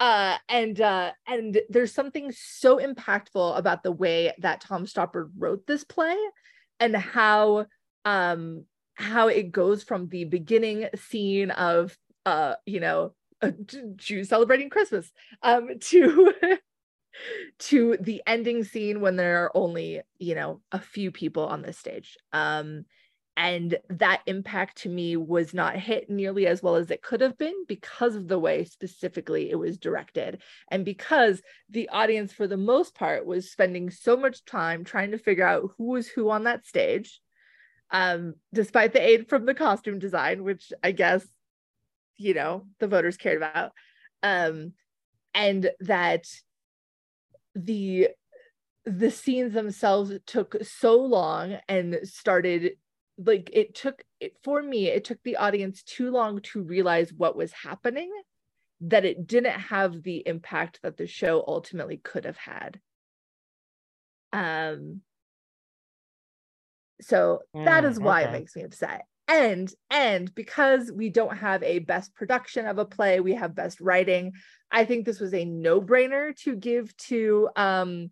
[0.00, 5.66] uh and uh and there's something so impactful about the way that Tom Stoppard wrote
[5.66, 6.16] this play
[6.80, 7.66] and how
[8.04, 8.64] um
[8.98, 11.96] how it goes from the beginning scene of
[12.26, 15.10] uh you know a J- Jews celebrating Christmas
[15.42, 16.34] um to
[17.58, 21.72] to the ending scene when there are only you know a few people on the
[21.72, 22.16] stage.
[22.32, 22.84] Um
[23.36, 27.38] and that impact to me was not hit nearly as well as it could have
[27.38, 30.42] been because of the way specifically it was directed
[30.72, 31.40] and because
[31.70, 35.70] the audience for the most part was spending so much time trying to figure out
[35.78, 37.20] who was who on that stage
[37.90, 41.26] um despite the aid from the costume design which i guess
[42.16, 43.72] you know the voters cared about
[44.22, 44.72] um
[45.34, 46.26] and that
[47.54, 48.08] the
[48.84, 52.72] the scenes themselves took so long and started
[53.18, 57.36] like it took it for me it took the audience too long to realize what
[57.36, 58.10] was happening
[58.80, 62.80] that it didn't have the impact that the show ultimately could have had.
[64.32, 65.00] Um
[67.00, 68.30] so that Mm, is why okay.
[68.30, 69.04] it makes me upset.
[69.26, 73.78] And and because we don't have a best production of a play we have best
[73.80, 74.32] writing
[74.70, 78.10] i think this was a no-brainer to give to um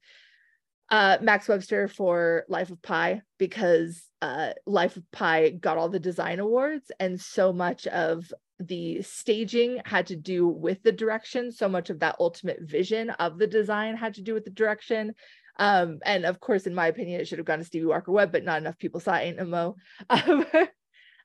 [0.91, 5.99] uh max webster for life of pi because uh life of pi got all the
[5.99, 11.53] design awards and so much of the staging had to do with the direction.
[11.53, 15.15] So much of that ultimate vision of the design had to do with the direction
[15.59, 18.33] um and of course in my opinion it should have gone to stevie walker webb
[18.33, 19.77] but not enough people saw ain't no mo.
[20.11, 20.47] Um,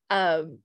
[0.10, 0.60] um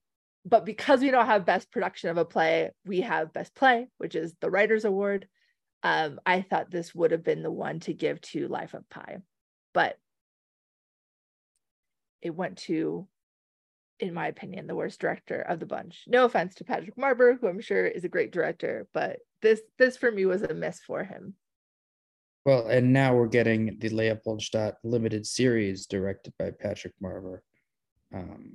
[0.45, 4.14] but because we don't have best production of a play we have best play which
[4.14, 5.27] is the writers award.
[5.83, 9.19] Um i thought this would have been the one to give to life of pi
[9.75, 9.99] but
[12.23, 13.07] it went to
[13.99, 16.05] in my opinion the worst director of the bunch.
[16.07, 19.97] No offense to patrick marber who i'm sure is a great director but this this
[19.97, 21.35] for me was a miss for him
[22.47, 27.40] Well, and now we're getting the Leopoldstadt limited series directed by Patrick Marber.
[28.14, 28.55] Um,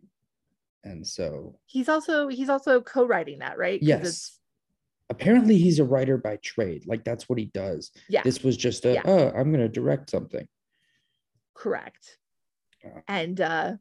[0.86, 4.40] and so, he's also he's also co-writing that right yes, it's-
[5.10, 6.88] apparently he's a writer by trade.
[6.88, 7.92] Like that's what he does.
[8.08, 9.02] yeah This was just a, Yeah.
[9.04, 10.48] oh, I'm going to direct something.
[11.54, 12.18] correct
[12.84, 13.02] Yeah.
[13.10, 13.74] And uh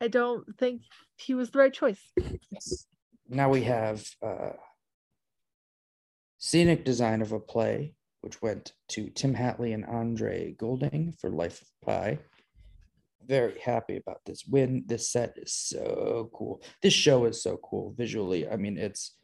[0.00, 0.82] I don't think
[1.16, 2.00] he was the right choice.
[3.28, 4.52] Now we have uh,
[6.38, 11.60] scenic design of a play, which went to Tim Hatley and Andre Goulding for Life
[11.60, 12.18] of Pi.
[13.26, 14.84] Very happy about this win.
[14.86, 16.62] This set is so cool.
[16.82, 18.48] This show is so cool visually.
[18.48, 19.16] I mean, it's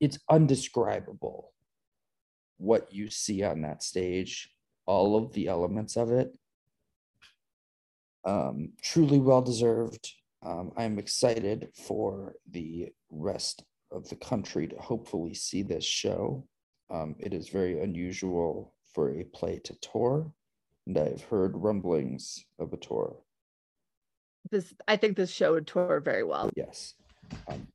[0.00, 1.52] it's undescribable
[2.58, 4.50] what you see on that stage,
[4.86, 6.36] all of the elements of it.
[8.24, 10.12] Um, truly well deserved.
[10.42, 16.46] Um, I'm excited for the rest of the country to hopefully see this show.
[16.90, 20.32] Um, it is very unusual for a play to tour,
[20.86, 23.16] and I've heard rumblings of a tour.
[24.50, 26.50] This I think this show would tour very well.
[26.56, 26.94] Yes,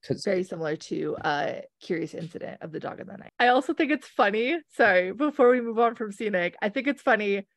[0.02, 3.32] because Very similar to uh Curious Incident of the Dog in the Night.
[3.40, 4.58] I also think it's funny.
[4.70, 7.48] Sorry, before we move on from scenic, I think it's funny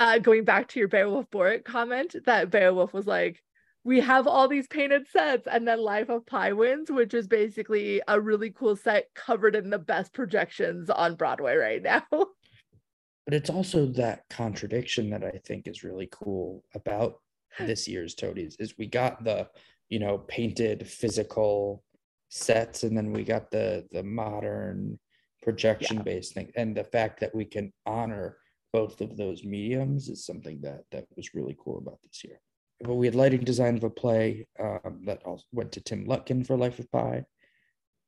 [0.00, 3.42] uh going back to your Beowulf Boritt comment that Beowulf was like,
[3.84, 8.00] we have all these painted sets, and then Life of Pi wins, which is basically
[8.08, 12.02] a really cool set covered in the best projections on Broadway right now.
[12.10, 17.20] but it's also that contradiction that I think is really cool about
[17.58, 19.48] this year's Toadies is we got the
[19.88, 21.84] you know painted physical
[22.30, 24.98] sets and then we got the the modern
[25.42, 26.50] projection based thing.
[26.56, 28.38] And the fact that we can honor
[28.72, 32.40] both of those mediums is something that that was really cool about this year
[32.80, 36.46] but we had lighting design of a play um, that also went to tim lutkin
[36.46, 37.24] for life of pi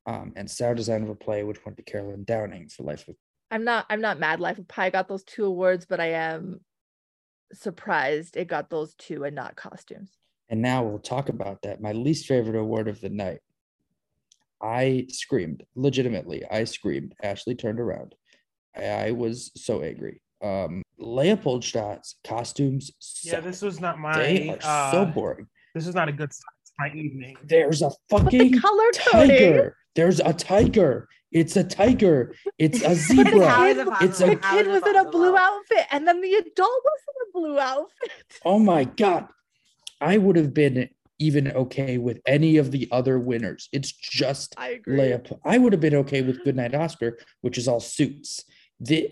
[0.06, 3.16] um, and sound design of a play which went to carolyn downing for life of
[3.50, 6.60] I'm not I'm not mad Life of Pi got those two awards, but I am
[7.52, 10.10] surprised it got those two and not costumes.
[10.48, 11.80] And now we'll talk about that.
[11.80, 13.40] My least favorite award of the night.
[14.60, 16.44] I screamed, legitimately.
[16.50, 17.14] I screamed.
[17.22, 18.14] Ashley turned around.
[18.76, 20.22] I, I was so angry.
[20.42, 22.90] Um, Leopoldstadt's costumes.
[23.22, 24.12] Yeah, this was not my.
[24.16, 25.46] they are uh, so boring.
[25.74, 27.36] This is not a good start to my evening.
[27.44, 29.28] There's a But the fucking color coding.
[29.28, 29.76] tiger.
[29.94, 31.08] There's a tiger.
[31.32, 32.34] It's a tiger.
[32.58, 33.48] It's a zebra.
[33.48, 36.32] How is It's a- The kid is was in a blue outfit, and then the
[36.34, 38.10] adult was in a blue outfit.
[38.44, 39.28] Oh my god.
[40.00, 43.70] I would have been even okay with any of the other winners.
[43.72, 44.98] It's just I agree.
[44.98, 45.40] Leopold.
[45.44, 48.44] I would have been okay with Goodnight Oscar, which is all suits.
[48.80, 49.10] The,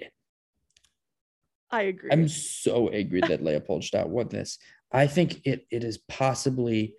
[1.71, 2.11] I agree.
[2.13, 4.59] I'm so angry that Leopoldstadt won this.
[4.93, 6.95] I think it it is possibly,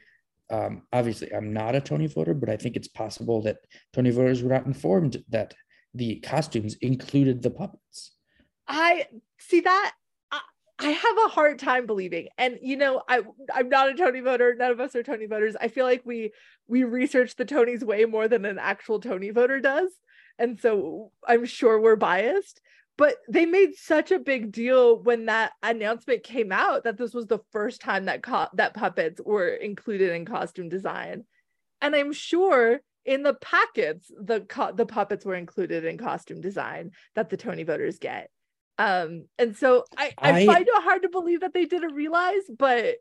[0.50, 3.58] um, obviously, I'm not a Tony voter, but I think it's possible that
[3.94, 5.54] Tony voters were not informed that
[5.94, 8.12] the costumes included the puppets.
[8.68, 9.08] I
[9.40, 9.94] see that.
[10.32, 10.42] I,
[10.80, 13.22] I have a hard time believing, and you know, I
[13.54, 14.56] I'm not a Tony voter.
[14.56, 15.56] None of us are Tony voters.
[15.60, 16.34] I feel like we
[16.68, 19.92] we research the Tonys way more than an actual Tony voter does,
[20.38, 22.60] and so I'm sure we're biased.
[22.98, 27.28] But they made such a big deal when that announcement came out that this was
[27.28, 31.26] the first time that co- that puppets were included in costume design,
[31.82, 36.92] and I'm sure in the packets the co- the puppets were included in costume design
[37.16, 38.30] that the Tony voters get.
[38.78, 42.44] Um, and so I, I, I- find it hard to believe that they didn't realize,
[42.58, 42.96] but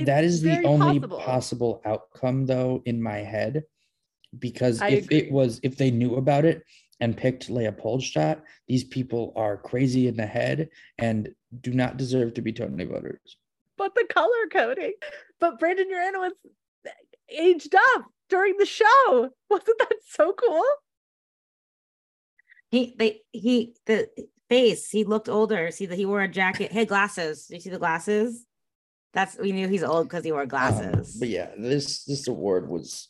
[0.00, 1.18] that is the only possible.
[1.18, 3.62] possible outcome though in my head
[4.38, 5.18] because I if agree.
[5.18, 6.62] it was if they knew about it
[7.00, 10.68] and picked Leopoldstadt, these people are crazy in the head
[10.98, 11.28] and
[11.60, 13.36] do not deserve to be Tony voters.
[13.76, 14.94] But the color coding.
[15.38, 16.32] But Brandon Uranowitz
[17.28, 19.30] aged up during the show.
[19.50, 20.64] Wasn't that so cool?
[22.70, 24.08] He they he the
[24.48, 25.70] face he looked older.
[25.70, 26.72] See that he wore a jacket.
[26.72, 27.46] He had glasses.
[27.46, 28.44] Do you see the glasses?
[29.14, 31.16] That's we knew he's old because he wore Um, glasses.
[31.18, 33.08] but yeah, this this award was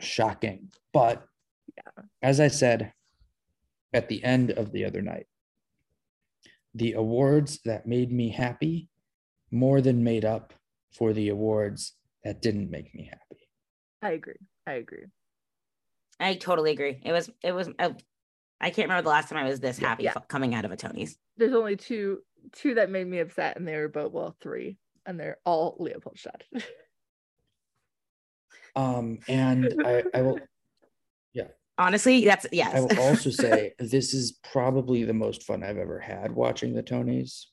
[0.00, 0.70] shocking.
[0.92, 1.22] But
[2.22, 2.92] as I said
[3.92, 5.26] at the end of the other night,
[6.74, 8.88] the awards that made me happy
[9.50, 10.54] more than made up
[10.92, 13.48] for the awards that didn't make me happy.
[14.00, 14.38] I agree.
[14.66, 15.04] I agree.
[16.18, 17.00] I totally agree.
[17.04, 17.90] It was it was uh,
[18.60, 20.14] I can't remember the last time I was this Yeah, happy yeah.
[20.28, 21.16] coming out of a Tony's.
[21.36, 22.20] There's only two
[22.52, 26.44] two that made me upset, and they were both well three, and they're all Leopoldstadt.
[28.74, 30.38] Um, and I, I will
[31.78, 32.74] Honestly, that's yes.
[32.74, 36.82] I will also say this is probably the most fun I've ever had watching the
[36.82, 37.46] Tonys.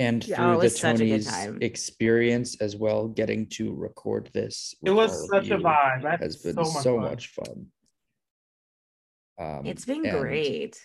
[0.00, 3.74] And Yeah, through oh, the was such a good Tonys experience as well, getting to
[3.74, 4.74] record this.
[4.84, 6.02] It was such a vibe.
[6.02, 7.66] That's Has been so so much much, fun.
[9.38, 9.58] fun.
[9.58, 10.80] Um, it's been great.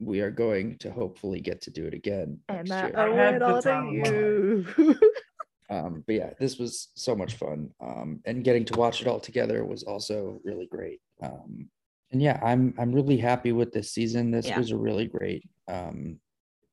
[0.00, 2.98] We are going to hopefully get to do it again and next that year.
[2.98, 4.66] I owe it all to of you.
[5.70, 7.70] Um, but yeah, this was so much fun.
[7.80, 11.00] Um, and getting to watch it all together was also really great.
[11.22, 11.68] Um,
[12.12, 14.30] and yeah, I'm I'm really happy with this season.
[14.30, 14.58] This Yeah.
[14.58, 16.20] was a really great um,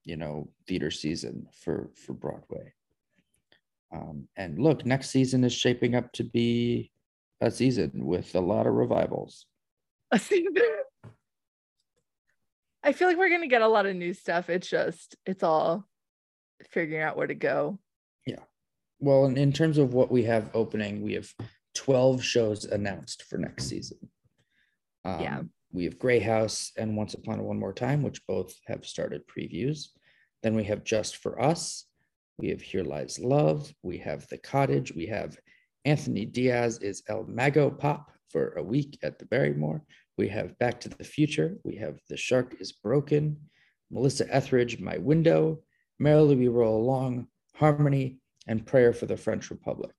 [0.04, 2.74] you know, theater season for for Broadway.
[3.94, 6.92] Um, and look, next season is shaping up to be
[7.42, 9.46] a season with a lot of revivals.
[10.12, 10.54] A season.
[12.84, 14.50] I feel like we're gonna get a lot of new stuff.
[14.50, 15.88] It's just it's all
[16.70, 17.80] figuring out where to go.
[19.02, 21.34] Well, in, in terms of what we have opening, we have
[21.74, 23.98] 12 shows announced for next season.
[25.04, 25.40] Yeah.
[25.40, 28.86] Um, We have Grey House and Once Upon a One More Time, which both have
[28.86, 29.88] started previews.
[30.44, 31.86] Then we have Just for Us.
[32.38, 33.74] We have Here Lies Love.
[33.82, 34.94] We have The Cottage.
[34.94, 35.38] We have
[35.84, 39.82] Anthony Diaz is El Mago Pop for a week at the Barrymore.
[40.18, 41.58] We have Back to the Future.
[41.64, 43.38] We have The Shark is Broken.
[43.90, 45.64] Melissa Etheridge, My Window.
[45.98, 49.94] Merrily We Roll Along, Harmony, and Prayer for the French Republic.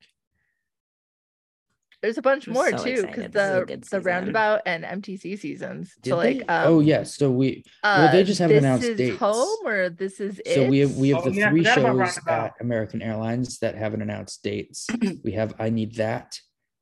[2.02, 3.32] There's a bunch I'm more so too, because excited.
[3.32, 5.94] This is a the the roundabout and MTC seasons.
[6.02, 7.14] Did so like, um, oh yes.
[7.14, 9.18] So we well, they uh, just haven't this announced is dates.
[9.18, 10.54] home or this is it.
[10.54, 14.02] So we have we have Oh, the yeah, three shows at American Airlines that haven't
[14.02, 14.88] announced dates.
[15.24, 16.40] we have I Need That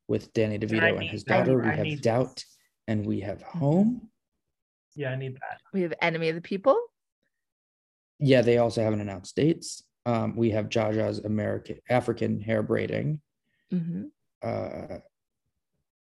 [0.09, 1.57] with Danny DeVito and his daughter.
[1.57, 2.45] Need- we have Need Doubt
[2.89, 4.09] and we have Home.
[4.97, 5.61] Yeah, I need that.
[5.75, 6.79] we have Enemy of the People.
[8.19, 9.83] Yeah, they also haven't announced dates.
[10.07, 13.21] Um, we have Jaja's American African hair braiding.
[13.71, 14.05] hmm
[14.43, 14.99] Uh,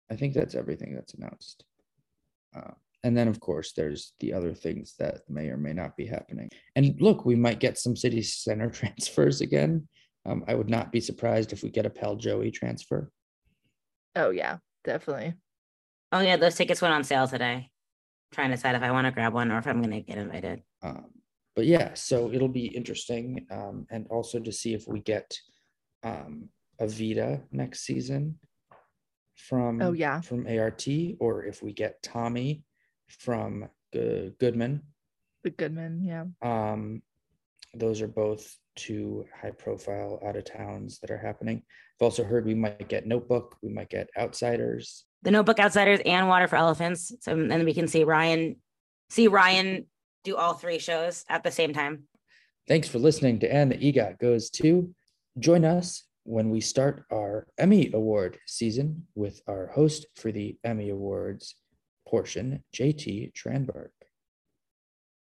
[0.10, 1.64] I think that's everything that's announced.
[2.56, 2.72] Uh,
[3.04, 6.50] and then, of course, there's the other things that may or may not be happening.
[6.76, 9.88] And look, we might get some city center transfers again.
[10.26, 13.10] Um, I would not be surprised if we get a Pal Joey transfer.
[14.16, 15.34] Oh yeah, definitely.
[16.12, 17.70] Oh yeah, those tickets went on sale today.
[18.32, 20.62] trying to decide if I want to grab one or if I'm gonna get invited.
[20.84, 21.06] Um,
[21.56, 25.38] but yeah, so it'll be interesting, um, and also to see if we get
[26.04, 26.50] um,
[26.80, 28.40] a Vita next season
[29.36, 30.22] from Oh, yeah.
[30.22, 30.88] from ART,
[31.20, 32.64] or if we get Tommy
[33.10, 34.82] from Go- Goodman.
[35.44, 36.26] The Goodman, yeah.
[36.42, 37.02] Um,
[37.74, 41.64] those are both two high profile out of towns that are happening.
[42.00, 45.06] I've also heard we might get Notebook, we might get Outsiders.
[45.24, 47.12] The Notebook Outsiders and Water for Elephants.
[47.22, 48.56] So and then we can see Ryan,
[49.10, 49.86] see Ryan
[50.24, 52.04] do all three shows at the same time.
[52.68, 54.94] Thanks for listening to And the EGOT Goes To.
[55.40, 60.90] Join us when we start our Emmy Award season with our host for the Emmy
[60.90, 61.56] Awards
[62.08, 63.90] portion, JT Tranberg.